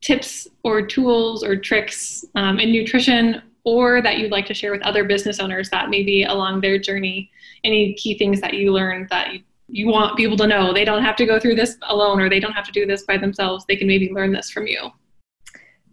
tips 0.00 0.46
or 0.62 0.86
tools 0.86 1.42
or 1.42 1.56
tricks 1.56 2.24
um, 2.34 2.58
in 2.60 2.70
nutrition 2.72 3.42
or 3.64 4.00
that 4.02 4.18
you'd 4.18 4.30
like 4.30 4.46
to 4.46 4.54
share 4.54 4.70
with 4.70 4.82
other 4.82 5.04
business 5.04 5.40
owners 5.40 5.68
that 5.70 5.90
maybe 5.90 6.24
along 6.24 6.60
their 6.60 6.78
journey 6.78 7.30
any 7.64 7.94
key 7.94 8.16
things 8.16 8.40
that 8.40 8.54
you 8.54 8.72
learned 8.72 9.08
that 9.10 9.34
you, 9.34 9.40
you 9.66 9.88
want 9.88 10.16
people 10.16 10.36
to 10.36 10.46
know? 10.46 10.72
They 10.72 10.84
don't 10.84 11.02
have 11.02 11.16
to 11.16 11.26
go 11.26 11.40
through 11.40 11.56
this 11.56 11.76
alone 11.82 12.20
or 12.20 12.30
they 12.30 12.40
don't 12.40 12.52
have 12.52 12.66
to 12.66 12.72
do 12.72 12.86
this 12.86 13.02
by 13.02 13.18
themselves. 13.18 13.64
They 13.66 13.76
can 13.76 13.88
maybe 13.88 14.12
learn 14.12 14.32
this 14.32 14.50
from 14.50 14.66
you. 14.66 14.90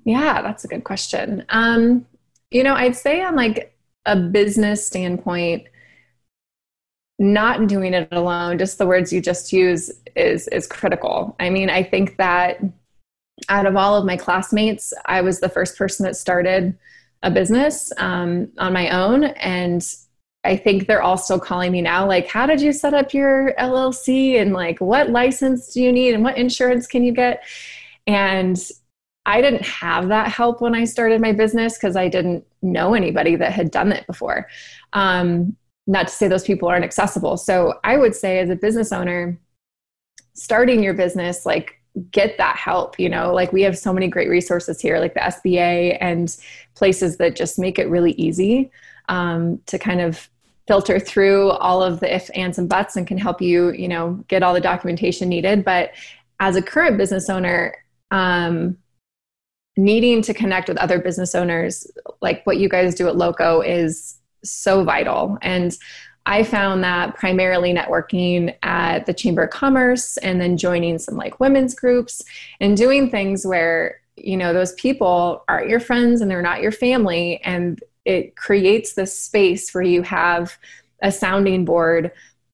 Yeah 0.03 0.41
that's 0.41 0.63
a 0.63 0.67
good 0.67 0.83
question. 0.83 1.43
Um, 1.49 2.05
you 2.51 2.63
know 2.63 2.73
i'd 2.75 2.95
say 2.95 3.21
on 3.21 3.35
like 3.35 3.75
a 4.05 4.15
business 4.15 4.85
standpoint 4.85 5.67
not 7.17 7.67
doing 7.67 7.93
it 7.93 8.07
alone 8.11 8.57
just 8.57 8.77
the 8.77 8.85
words 8.85 9.13
you 9.13 9.21
just 9.21 9.53
use 9.53 9.91
is 10.15 10.47
is 10.49 10.67
critical 10.67 11.35
i 11.39 11.49
mean 11.49 11.69
i 11.69 11.81
think 11.81 12.17
that 12.17 12.59
out 13.49 13.65
of 13.65 13.75
all 13.75 13.95
of 13.95 14.05
my 14.05 14.17
classmates, 14.17 14.93
I 15.05 15.21
was 15.21 15.39
the 15.39 15.49
first 15.49 15.77
person 15.77 16.05
that 16.05 16.15
started 16.15 16.77
a 17.23 17.31
business 17.31 17.91
um, 17.97 18.49
on 18.57 18.73
my 18.73 18.89
own. 18.89 19.25
And 19.25 19.85
I 20.43 20.55
think 20.55 20.87
they're 20.87 21.01
all 21.01 21.17
still 21.17 21.39
calling 21.39 21.71
me 21.71 21.81
now, 21.81 22.07
like, 22.07 22.27
how 22.27 22.45
did 22.45 22.61
you 22.61 22.71
set 22.71 22.93
up 22.93 23.13
your 23.13 23.53
LLC? 23.59 24.39
And 24.39 24.53
like, 24.53 24.79
what 24.79 25.09
license 25.09 25.73
do 25.73 25.81
you 25.81 25.91
need? 25.91 26.13
And 26.13 26.23
what 26.23 26.37
insurance 26.37 26.87
can 26.87 27.03
you 27.03 27.11
get? 27.11 27.43
And 28.07 28.57
I 29.25 29.41
didn't 29.41 29.65
have 29.65 30.09
that 30.09 30.31
help 30.31 30.61
when 30.61 30.75
I 30.75 30.83
started 30.83 31.19
my 31.19 31.31
business 31.31 31.77
because 31.77 31.95
I 31.95 32.07
didn't 32.07 32.45
know 32.61 32.93
anybody 32.93 33.35
that 33.37 33.53
had 33.53 33.71
done 33.71 33.91
it 33.91 34.05
before. 34.05 34.47
Um, 34.93 35.55
not 35.87 36.07
to 36.07 36.13
say 36.13 36.27
those 36.27 36.43
people 36.43 36.67
aren't 36.67 36.85
accessible. 36.85 37.37
So 37.37 37.79
I 37.83 37.97
would 37.97 38.15
say, 38.15 38.39
as 38.39 38.49
a 38.49 38.55
business 38.55 38.91
owner, 38.91 39.39
starting 40.33 40.83
your 40.83 40.93
business, 40.93 41.45
like 41.45 41.79
get 42.11 42.37
that 42.37 42.57
help 42.57 42.99
you 42.99 43.07
know 43.07 43.33
like 43.33 43.53
we 43.53 43.61
have 43.61 43.77
so 43.77 43.93
many 43.93 44.07
great 44.07 44.27
resources 44.27 44.81
here 44.81 44.99
like 44.99 45.13
the 45.13 45.19
sba 45.21 45.97
and 46.01 46.37
places 46.75 47.17
that 47.17 47.35
just 47.35 47.57
make 47.57 47.79
it 47.79 47.87
really 47.89 48.11
easy 48.13 48.69
um, 49.07 49.61
to 49.65 49.79
kind 49.79 50.01
of 50.01 50.29
filter 50.67 50.99
through 50.99 51.51
all 51.51 51.81
of 51.81 51.99
the 51.99 52.13
ifs, 52.13 52.29
ands 52.31 52.57
and 52.57 52.67
buts 52.67 52.97
and 52.97 53.07
can 53.07 53.17
help 53.17 53.41
you 53.41 53.71
you 53.71 53.87
know 53.87 54.23
get 54.27 54.43
all 54.43 54.53
the 54.53 54.59
documentation 54.59 55.29
needed 55.29 55.63
but 55.63 55.91
as 56.39 56.57
a 56.57 56.61
current 56.61 56.97
business 56.97 57.29
owner 57.29 57.73
um, 58.11 58.77
needing 59.77 60.21
to 60.21 60.33
connect 60.33 60.67
with 60.67 60.77
other 60.77 60.99
business 60.99 61.33
owners 61.33 61.89
like 62.21 62.45
what 62.45 62.57
you 62.57 62.67
guys 62.67 62.93
do 62.95 63.07
at 63.07 63.15
loco 63.15 63.61
is 63.61 64.17
so 64.45 64.83
vital 64.83 65.37
and 65.41 65.77
I 66.25 66.43
found 66.43 66.83
that 66.83 67.15
primarily 67.15 67.73
networking 67.73 68.55
at 68.63 69.05
the 69.05 69.13
Chamber 69.13 69.43
of 69.43 69.51
Commerce 69.51 70.17
and 70.17 70.41
then 70.41 70.57
joining 70.57 70.97
some 70.97 71.15
like 71.15 71.39
women's 71.39 71.75
groups 71.75 72.23
and 72.59 72.75
doing 72.75 73.11
things 73.11 73.45
where, 73.45 73.99
you 74.15 74.35
know, 74.35 74.51
those 74.51 74.73
people 74.73 75.43
aren't 75.47 75.69
your 75.69 75.79
friends 75.79 76.21
and 76.21 76.31
they're 76.31 76.41
not 76.41 76.61
your 76.61 76.71
family. 76.71 77.41
And 77.43 77.79
it 78.05 78.35
creates 78.35 78.93
this 78.93 79.17
space 79.17 79.71
where 79.73 79.83
you 79.83 80.01
have 80.01 80.57
a 81.03 81.11
sounding 81.11 81.63
board 81.63 82.11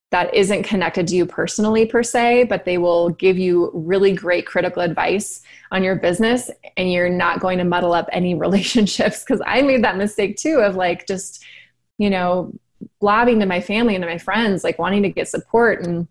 that 0.10 0.34
isn't 0.34 0.63
connected 0.63 1.08
to 1.08 1.15
you 1.15 1.25
personally 1.25 1.86
per 1.86 2.04
se, 2.04 2.43
but 2.43 2.65
they 2.65 2.77
will 2.77 3.12
give 3.12 3.38
you 3.38 3.71
really 3.73 4.12
great 4.12 4.45
critical 4.45 4.82
advice 4.82 5.41
on 5.71 5.82
your 5.82 5.95
business 5.95 6.51
and 6.75 6.91
you're 6.91 7.10
not 7.10 7.39
going 7.39 7.58
to 7.58 7.63
muddle 7.63 7.93
up 7.93 8.10
any 8.12 8.36
relationships. 8.36 9.23
Cause 9.23 9.41
I 9.45 9.62
made 9.62 9.86
that 9.86 9.95
mistake 9.95 10.36
too 10.36 10.60
of 10.60 10.75
like 10.75 11.08
just, 11.08 11.45
you 12.02 12.10
know, 12.10 12.52
blabbing 13.00 13.40
to 13.40 13.46
my 13.46 13.62
family 13.62 13.94
and 13.94 14.02
to 14.02 14.10
my 14.10 14.18
friends, 14.18 14.64
like 14.64 14.80
wanting 14.80 15.04
to 15.04 15.10
get 15.10 15.28
support. 15.28 15.86
And 15.86 16.08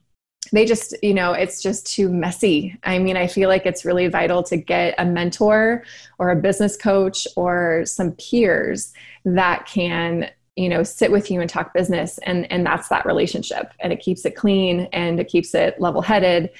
they 0.52 0.64
just, 0.64 0.94
you 1.02 1.12
know, 1.12 1.32
it's 1.32 1.60
just 1.60 1.84
too 1.84 2.08
messy. 2.08 2.78
I 2.84 3.00
mean, 3.00 3.16
I 3.16 3.26
feel 3.26 3.48
like 3.48 3.66
it's 3.66 3.84
really 3.84 4.06
vital 4.06 4.44
to 4.44 4.56
get 4.56 4.94
a 4.98 5.04
mentor 5.04 5.82
or 6.20 6.30
a 6.30 6.36
business 6.36 6.76
coach 6.76 7.26
or 7.34 7.82
some 7.86 8.12
peers 8.12 8.92
that 9.24 9.66
can 9.66 10.30
you 10.56 10.68
know 10.68 10.82
sit 10.82 11.10
with 11.10 11.28
you 11.28 11.40
and 11.40 11.50
talk 11.50 11.74
business. 11.74 12.18
And 12.18 12.50
and 12.52 12.64
that's 12.64 12.86
that 12.88 13.04
relationship. 13.04 13.72
And 13.80 13.92
it 13.92 13.98
keeps 13.98 14.24
it 14.24 14.36
clean 14.36 14.88
and 14.92 15.18
it 15.18 15.26
keeps 15.26 15.56
it 15.56 15.80
level 15.80 16.02
headed 16.02 16.50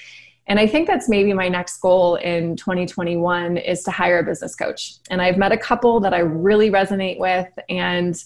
and 0.47 0.59
i 0.59 0.67
think 0.67 0.87
that's 0.87 1.07
maybe 1.07 1.33
my 1.33 1.47
next 1.47 1.77
goal 1.77 2.15
in 2.15 2.55
2021 2.55 3.57
is 3.57 3.83
to 3.83 3.91
hire 3.91 4.19
a 4.19 4.23
business 4.23 4.55
coach. 4.55 4.95
And 5.09 5.21
i've 5.21 5.37
met 5.37 5.51
a 5.51 5.57
couple 5.57 5.99
that 6.01 6.13
i 6.13 6.19
really 6.19 6.69
resonate 6.69 7.19
with. 7.19 7.47
And 7.69 8.21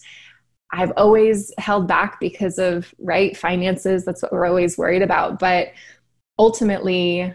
I've 0.71 0.93
always 0.97 1.53
held 1.57 1.87
back 1.87 2.19
because 2.19 2.57
of 2.57 2.93
right 2.99 3.35
finances. 3.35 4.05
That's 4.05 4.21
what 4.21 4.31
we're 4.31 4.45
always 4.45 4.77
worried 4.77 5.01
about. 5.01 5.39
But 5.39 5.73
ultimately, 6.37 7.33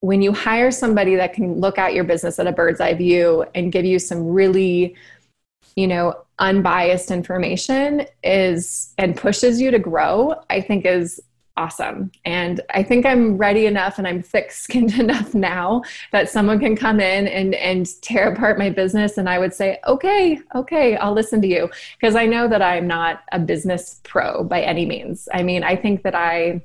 when 0.00 0.22
you 0.22 0.32
hire 0.32 0.70
somebody 0.70 1.16
that 1.16 1.34
can 1.34 1.60
look 1.60 1.78
at 1.78 1.94
your 1.94 2.04
business 2.04 2.38
at 2.38 2.46
a 2.46 2.52
bird's 2.52 2.80
eye 2.80 2.94
view 2.94 3.44
and 3.54 3.72
give 3.72 3.84
you 3.84 3.98
some 3.98 4.26
really, 4.28 4.96
you 5.76 5.86
know, 5.86 6.16
unbiased 6.38 7.10
information 7.10 8.06
is 8.24 8.94
and 8.96 9.16
pushes 9.16 9.60
you 9.60 9.70
to 9.70 9.78
grow, 9.78 10.34
I 10.48 10.62
think 10.62 10.86
is 10.86 11.20
awesome. 11.56 12.10
And 12.24 12.60
I 12.70 12.82
think 12.82 13.04
I'm 13.04 13.36
ready 13.36 13.66
enough 13.66 13.98
and 13.98 14.06
I'm 14.06 14.22
thick 14.22 14.50
skinned 14.50 14.94
enough 14.98 15.34
now 15.34 15.82
that 16.12 16.30
someone 16.30 16.58
can 16.58 16.76
come 16.76 17.00
in 17.00 17.28
and, 17.28 17.54
and 17.54 17.86
tear 18.02 18.32
apart 18.32 18.58
my 18.58 18.70
business. 18.70 19.18
And 19.18 19.28
I 19.28 19.38
would 19.38 19.52
say, 19.52 19.78
okay, 19.86 20.40
okay, 20.54 20.96
I'll 20.96 21.12
listen 21.12 21.40
to 21.42 21.48
you. 21.48 21.70
Because 21.98 22.16
I 22.16 22.26
know 22.26 22.48
that 22.48 22.62
I'm 22.62 22.86
not 22.86 23.22
a 23.32 23.38
business 23.38 24.00
pro 24.04 24.44
by 24.44 24.62
any 24.62 24.86
means. 24.86 25.28
I 25.32 25.42
mean, 25.42 25.62
I 25.62 25.76
think 25.76 26.02
that 26.02 26.14
I 26.14 26.62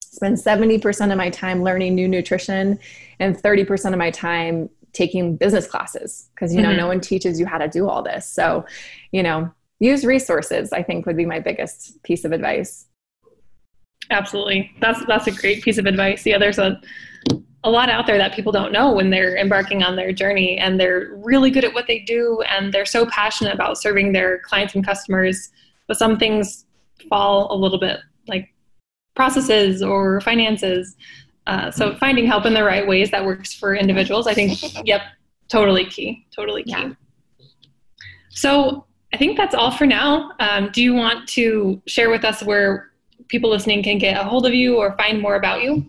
spend 0.00 0.36
70% 0.36 1.10
of 1.10 1.18
my 1.18 1.30
time 1.30 1.62
learning 1.62 1.94
new 1.94 2.08
nutrition 2.08 2.78
and 3.20 3.36
30% 3.36 3.92
of 3.92 3.98
my 3.98 4.10
time 4.10 4.70
taking 4.92 5.36
business 5.36 5.66
classes 5.66 6.30
because 6.34 6.54
you 6.54 6.62
know 6.62 6.70
mm-hmm. 6.70 6.78
no 6.78 6.86
one 6.86 7.00
teaches 7.00 7.38
you 7.38 7.46
how 7.46 7.58
to 7.58 7.68
do 7.68 7.88
all 7.88 8.02
this 8.02 8.26
so 8.26 8.64
you 9.12 9.22
know 9.22 9.50
use 9.80 10.04
resources 10.04 10.72
i 10.72 10.82
think 10.82 11.06
would 11.06 11.16
be 11.16 11.26
my 11.26 11.38
biggest 11.38 12.02
piece 12.02 12.24
of 12.24 12.32
advice 12.32 12.86
Absolutely. 14.10 14.72
That's 14.80 15.04
that's 15.06 15.26
a 15.26 15.32
great 15.32 15.62
piece 15.62 15.78
of 15.78 15.86
advice. 15.86 16.24
Yeah, 16.24 16.38
there's 16.38 16.58
a 16.58 16.80
a 17.64 17.70
lot 17.70 17.88
out 17.88 18.06
there 18.06 18.18
that 18.18 18.34
people 18.34 18.52
don't 18.52 18.72
know 18.72 18.92
when 18.92 19.10
they're 19.10 19.36
embarking 19.36 19.82
on 19.82 19.96
their 19.96 20.12
journey 20.12 20.56
and 20.58 20.78
they're 20.78 21.10
really 21.16 21.50
good 21.50 21.64
at 21.64 21.74
what 21.74 21.86
they 21.86 21.98
do 22.00 22.40
and 22.48 22.72
they're 22.72 22.86
so 22.86 23.04
passionate 23.06 23.52
about 23.52 23.76
serving 23.76 24.12
their 24.12 24.38
clients 24.40 24.74
and 24.74 24.86
customers, 24.86 25.50
but 25.88 25.98
some 25.98 26.18
things 26.18 26.66
fall 27.08 27.52
a 27.52 27.56
little 27.56 27.78
bit 27.78 28.00
like 28.28 28.54
processes 29.16 29.82
or 29.82 30.20
finances. 30.20 30.96
Uh, 31.48 31.70
so 31.70 31.96
finding 31.96 32.26
help 32.26 32.46
in 32.46 32.54
the 32.54 32.62
right 32.62 32.86
ways 32.86 33.10
that 33.10 33.24
works 33.24 33.52
for 33.52 33.74
individuals, 33.74 34.26
I 34.26 34.34
think, 34.34 34.86
yep, 34.86 35.02
totally 35.48 35.84
key, 35.84 36.26
totally 36.34 36.62
key. 36.62 36.70
Yeah. 36.70 36.92
So 38.30 38.86
I 39.12 39.16
think 39.16 39.36
that's 39.36 39.54
all 39.54 39.72
for 39.72 39.86
now. 39.86 40.30
Um, 40.38 40.70
do 40.72 40.82
you 40.82 40.94
want 40.94 41.28
to 41.30 41.82
share 41.86 42.10
with 42.10 42.24
us 42.24 42.42
where 42.42 42.92
people 43.28 43.50
listening 43.50 43.82
can 43.82 43.98
get 43.98 44.20
a 44.20 44.24
hold 44.24 44.46
of 44.46 44.54
you 44.54 44.76
or 44.76 44.96
find 44.96 45.20
more 45.20 45.36
about 45.36 45.62
you? 45.62 45.88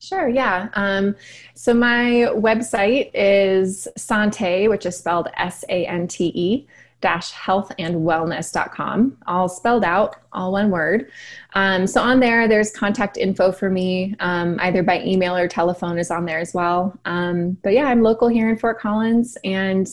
Sure, 0.00 0.28
yeah. 0.28 0.68
Um, 0.74 1.14
so 1.54 1.74
my 1.74 2.28
website 2.34 3.10
is 3.12 3.86
Sante, 3.96 4.68
which 4.68 4.86
is 4.86 4.96
spelled 4.96 5.28
S 5.36 5.64
A 5.68 5.86
N 5.86 6.08
T 6.08 6.32
E 6.34 6.66
dash 7.00 7.32
healthandwellness.com, 7.32 9.16
all 9.26 9.48
spelled 9.48 9.84
out, 9.84 10.16
all 10.32 10.52
one 10.52 10.70
word. 10.70 11.10
Um, 11.54 11.86
so 11.86 12.00
on 12.00 12.20
there, 12.20 12.46
there's 12.46 12.70
contact 12.72 13.16
info 13.16 13.52
for 13.52 13.70
me, 13.70 14.14
um, 14.20 14.58
either 14.60 14.82
by 14.82 15.02
email 15.02 15.36
or 15.36 15.48
telephone 15.48 15.98
is 15.98 16.10
on 16.10 16.26
there 16.26 16.38
as 16.38 16.52
well. 16.52 16.98
Um, 17.06 17.56
but 17.62 17.72
yeah, 17.72 17.86
I'm 17.86 18.02
local 18.02 18.28
here 18.28 18.50
in 18.50 18.58
Fort 18.58 18.78
Collins. 18.78 19.36
And 19.44 19.88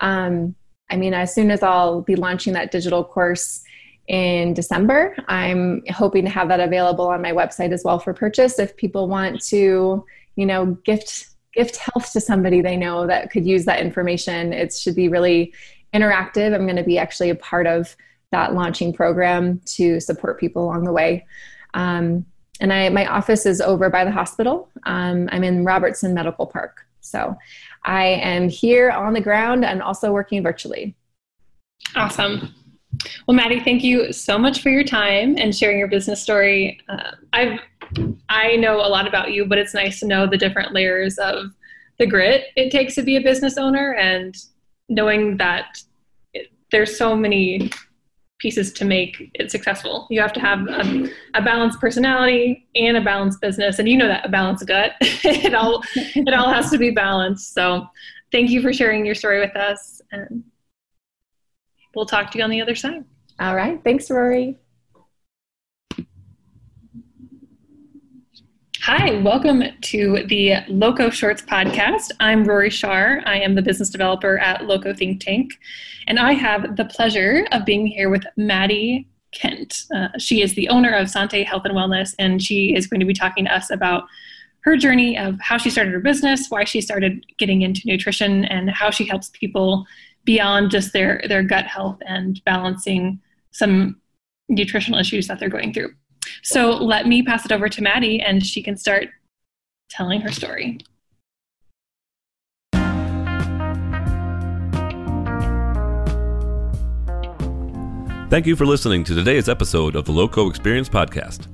um, 0.00 0.54
I 0.90 0.96
mean, 0.96 1.14
as 1.14 1.34
soon 1.34 1.50
as 1.50 1.62
I'll 1.62 2.02
be 2.02 2.16
launching 2.16 2.52
that 2.54 2.70
digital 2.70 3.04
course, 3.04 3.62
in 4.10 4.54
December. 4.54 5.14
I'm 5.28 5.82
hoping 5.90 6.24
to 6.24 6.30
have 6.30 6.48
that 6.48 6.58
available 6.58 7.06
on 7.06 7.22
my 7.22 7.30
website 7.30 7.70
as 7.72 7.84
well 7.84 8.00
for 8.00 8.12
purchase 8.12 8.58
if 8.58 8.76
people 8.76 9.06
want 9.06 9.40
to, 9.44 10.04
you 10.34 10.46
know, 10.46 10.66
gift 10.84 11.28
gift 11.54 11.76
health 11.76 12.12
to 12.12 12.20
somebody 12.20 12.60
they 12.60 12.76
know 12.76 13.06
that 13.06 13.30
could 13.30 13.46
use 13.46 13.64
that 13.66 13.80
information. 13.80 14.52
It 14.52 14.74
should 14.74 14.96
be 14.96 15.08
really 15.08 15.54
interactive. 15.94 16.52
I'm 16.52 16.64
going 16.64 16.76
to 16.76 16.82
be 16.82 16.98
actually 16.98 17.30
a 17.30 17.36
part 17.36 17.68
of 17.68 17.94
that 18.32 18.52
launching 18.52 18.92
program 18.92 19.60
to 19.76 20.00
support 20.00 20.40
people 20.40 20.64
along 20.64 20.84
the 20.84 20.92
way. 20.92 21.24
Um, 21.74 22.26
and 22.60 22.72
I, 22.72 22.88
my 22.88 23.06
office 23.06 23.46
is 23.46 23.60
over 23.60 23.90
by 23.90 24.04
the 24.04 24.10
hospital. 24.10 24.68
Um, 24.86 25.28
I'm 25.30 25.44
in 25.44 25.64
Robertson 25.64 26.14
Medical 26.14 26.46
Park. 26.46 26.84
So 27.00 27.36
I 27.84 28.06
am 28.06 28.48
here 28.48 28.90
on 28.90 29.12
the 29.12 29.20
ground 29.20 29.64
and 29.64 29.80
also 29.82 30.12
working 30.12 30.42
virtually. 30.42 30.96
Awesome. 31.96 32.54
Well, 33.26 33.36
Maddie, 33.36 33.60
thank 33.60 33.82
you 33.82 34.12
so 34.12 34.38
much 34.38 34.62
for 34.62 34.70
your 34.70 34.84
time 34.84 35.36
and 35.38 35.54
sharing 35.54 35.78
your 35.78 35.88
business 35.88 36.22
story. 36.22 36.80
Uh, 36.88 37.12
I've 37.32 37.60
I 38.28 38.54
know 38.54 38.76
a 38.76 38.86
lot 38.86 39.08
about 39.08 39.32
you, 39.32 39.44
but 39.44 39.58
it's 39.58 39.74
nice 39.74 39.98
to 40.00 40.06
know 40.06 40.26
the 40.26 40.36
different 40.36 40.72
layers 40.72 41.18
of 41.18 41.46
the 41.98 42.06
grit 42.06 42.46
it 42.56 42.70
takes 42.70 42.94
to 42.94 43.02
be 43.02 43.16
a 43.16 43.20
business 43.20 43.58
owner 43.58 43.94
and 43.94 44.34
knowing 44.88 45.36
that 45.36 45.82
it, 46.32 46.48
there's 46.72 46.96
so 46.96 47.14
many 47.14 47.70
pieces 48.38 48.72
to 48.72 48.86
make 48.86 49.30
it 49.34 49.50
successful. 49.50 50.06
You 50.10 50.20
have 50.20 50.32
to 50.32 50.40
have 50.40 50.66
a, 50.66 51.10
a, 51.34 51.42
balanced 51.42 51.78
personality 51.78 52.66
and 52.74 52.96
a 52.96 53.02
balanced 53.02 53.40
business, 53.42 53.78
and 53.78 53.88
you 53.88 53.98
know 53.98 54.08
that 54.08 54.24
a 54.24 54.28
balanced 54.30 54.66
gut. 54.66 54.92
it 55.00 55.54
all 55.54 55.82
it 55.94 56.32
all 56.32 56.50
has 56.50 56.70
to 56.70 56.78
be 56.78 56.90
balanced. 56.90 57.52
So, 57.52 57.86
thank 58.32 58.50
you 58.50 58.62
for 58.62 58.72
sharing 58.72 59.04
your 59.04 59.14
story 59.14 59.40
with 59.40 59.54
us, 59.56 60.00
and 60.10 60.42
we'll 61.94 62.06
talk 62.06 62.30
to 62.32 62.38
you 62.38 62.44
on 62.44 62.50
the 62.50 62.60
other 62.60 62.74
side. 62.74 63.04
All 63.38 63.54
right. 63.54 63.82
Thanks, 63.82 64.10
Rory. 64.10 64.58
Hi, 68.82 69.20
welcome 69.20 69.62
to 69.82 70.24
the 70.26 70.54
Loco 70.68 71.10
Shorts 71.10 71.42
podcast. 71.42 72.10
I'm 72.18 72.44
Rory 72.44 72.70
Shar. 72.70 73.20
I 73.26 73.38
am 73.38 73.54
the 73.54 73.62
business 73.62 73.90
developer 73.90 74.38
at 74.38 74.64
Loco 74.64 74.94
Think 74.94 75.22
Tank, 75.22 75.52
and 76.08 76.18
I 76.18 76.32
have 76.32 76.76
the 76.76 76.86
pleasure 76.86 77.46
of 77.52 77.66
being 77.66 77.86
here 77.86 78.08
with 78.08 78.24
Maddie 78.38 79.06
Kent. 79.32 79.84
Uh, 79.94 80.08
she 80.18 80.40
is 80.42 80.54
the 80.54 80.68
owner 80.70 80.92
of 80.92 81.10
Sante 81.10 81.44
Health 81.44 81.66
and 81.66 81.74
Wellness, 81.74 82.14
and 82.18 82.42
she 82.42 82.74
is 82.74 82.86
going 82.86 83.00
to 83.00 83.06
be 83.06 83.12
talking 83.12 83.44
to 83.44 83.54
us 83.54 83.70
about 83.70 84.04
her 84.62 84.76
journey 84.76 85.16
of 85.16 85.38
how 85.40 85.58
she 85.58 85.70
started 85.70 85.92
her 85.92 86.00
business, 86.00 86.46
why 86.48 86.64
she 86.64 86.80
started 86.80 87.24
getting 87.38 87.62
into 87.62 87.82
nutrition, 87.84 88.46
and 88.46 88.70
how 88.70 88.90
she 88.90 89.04
helps 89.04 89.28
people 89.28 89.86
beyond 90.24 90.70
just 90.70 90.92
their, 90.92 91.22
their 91.28 91.42
gut 91.42 91.66
health 91.66 91.98
and 92.06 92.42
balancing 92.44 93.20
some 93.50 94.00
nutritional 94.48 94.98
issues 94.98 95.26
that 95.28 95.38
they're 95.38 95.48
going 95.48 95.72
through. 95.72 95.92
So 96.42 96.70
let 96.70 97.06
me 97.06 97.22
pass 97.22 97.44
it 97.44 97.52
over 97.52 97.68
to 97.68 97.82
Maddie 97.82 98.20
and 98.20 98.44
she 98.44 98.62
can 98.62 98.76
start 98.76 99.08
telling 99.88 100.20
her 100.20 100.30
story. 100.30 100.78
Thank 108.30 108.46
you 108.46 108.54
for 108.54 108.64
listening 108.64 109.02
to 109.04 109.14
today's 109.14 109.48
episode 109.48 109.96
of 109.96 110.04
the 110.04 110.12
Loco 110.12 110.48
Experience 110.48 110.88
Podcast. 110.88 111.48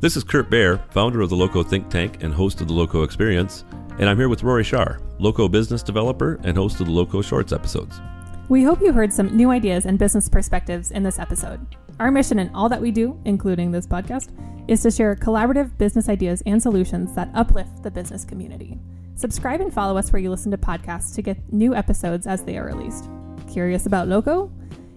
This 0.00 0.16
is 0.16 0.22
Kurt 0.22 0.48
Baer, 0.48 0.78
founder 0.90 1.22
of 1.22 1.28
the 1.28 1.34
Loco 1.34 1.64
Think 1.64 1.90
Tank 1.90 2.22
and 2.22 2.32
host 2.32 2.60
of 2.60 2.68
the 2.68 2.72
Loco 2.72 3.02
Experience, 3.02 3.64
and 3.98 4.08
I'm 4.08 4.16
here 4.16 4.28
with 4.28 4.44
Rory 4.44 4.62
Shar, 4.62 5.00
Loco 5.18 5.48
business 5.48 5.82
developer 5.82 6.38
and 6.44 6.56
host 6.56 6.80
of 6.80 6.86
the 6.86 6.92
Loco 6.92 7.20
Shorts 7.20 7.52
episodes. 7.52 8.00
We 8.48 8.62
hope 8.62 8.80
you 8.80 8.92
heard 8.92 9.12
some 9.12 9.36
new 9.36 9.50
ideas 9.50 9.86
and 9.86 9.98
business 9.98 10.28
perspectives 10.28 10.92
in 10.92 11.02
this 11.02 11.18
episode. 11.18 11.74
Our 11.98 12.12
mission 12.12 12.38
in 12.38 12.54
all 12.54 12.68
that 12.68 12.80
we 12.80 12.92
do, 12.92 13.20
including 13.24 13.72
this 13.72 13.88
podcast, 13.88 14.30
is 14.68 14.82
to 14.82 14.92
share 14.92 15.16
collaborative 15.16 15.76
business 15.78 16.08
ideas 16.08 16.44
and 16.46 16.62
solutions 16.62 17.12
that 17.16 17.32
uplift 17.34 17.82
the 17.82 17.90
business 17.90 18.24
community. 18.24 18.78
Subscribe 19.16 19.60
and 19.60 19.74
follow 19.74 19.96
us 19.96 20.12
where 20.12 20.22
you 20.22 20.30
listen 20.30 20.52
to 20.52 20.58
podcasts 20.58 21.12
to 21.16 21.22
get 21.22 21.52
new 21.52 21.74
episodes 21.74 22.28
as 22.28 22.44
they 22.44 22.56
are 22.56 22.66
released. 22.66 23.10
Curious 23.50 23.86
about 23.86 24.06
Loco? 24.06 24.52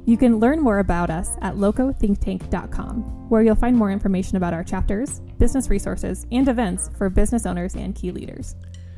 You 0.06 0.18
can 0.18 0.40
learn 0.40 0.60
more 0.60 0.80
about 0.80 1.10
us 1.10 1.38
at 1.42 1.56
locothinktank.com, 1.56 3.30
where 3.30 3.44
you'll 3.44 3.56
find 3.56 3.78
more 3.78 3.92
information 3.92 4.38
about 4.38 4.54
our 4.54 4.64
chapters, 4.64 5.20
business 5.38 5.70
resources, 5.70 6.26
and 6.32 6.48
events 6.48 6.90
for 6.98 7.10
business 7.10 7.46
owners 7.46 7.76
and 7.76 7.94
key 7.94 8.12
leaders. 8.12 8.56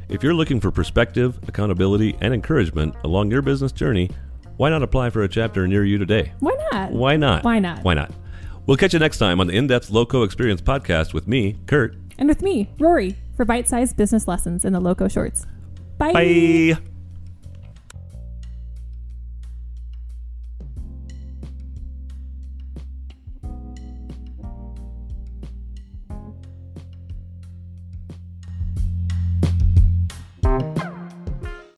If 0.09 0.23
you're 0.23 0.33
looking 0.33 0.59
for 0.59 0.71
perspective, 0.71 1.39
accountability, 1.47 2.17
and 2.21 2.33
encouragement 2.33 2.95
along 3.03 3.31
your 3.31 3.41
business 3.41 3.71
journey, 3.71 4.09
why 4.57 4.69
not 4.69 4.83
apply 4.83 5.09
for 5.09 5.23
a 5.23 5.27
chapter 5.27 5.67
near 5.67 5.83
you 5.83 5.97
today? 5.97 6.33
Why 6.39 6.55
not? 6.71 6.91
Why 6.91 7.17
not? 7.17 7.43
Why 7.43 7.59
not? 7.59 7.83
Why 7.83 7.93
not? 7.95 8.11
We'll 8.65 8.77
catch 8.77 8.93
you 8.93 8.99
next 8.99 9.17
time 9.17 9.41
on 9.41 9.47
the 9.47 9.57
In 9.57 9.67
Depth 9.67 9.89
Loco 9.89 10.23
Experience 10.23 10.61
podcast 10.61 11.13
with 11.13 11.27
me, 11.27 11.57
Kurt. 11.65 11.97
And 12.17 12.29
with 12.29 12.41
me, 12.41 12.69
Rory, 12.79 13.17
for 13.35 13.43
bite 13.43 13.67
sized 13.67 13.97
business 13.97 14.27
lessons 14.27 14.63
in 14.63 14.71
the 14.71 14.79
Loco 14.79 15.07
Shorts. 15.07 15.45
Bye. 15.97 16.13
Bye. 16.13 16.92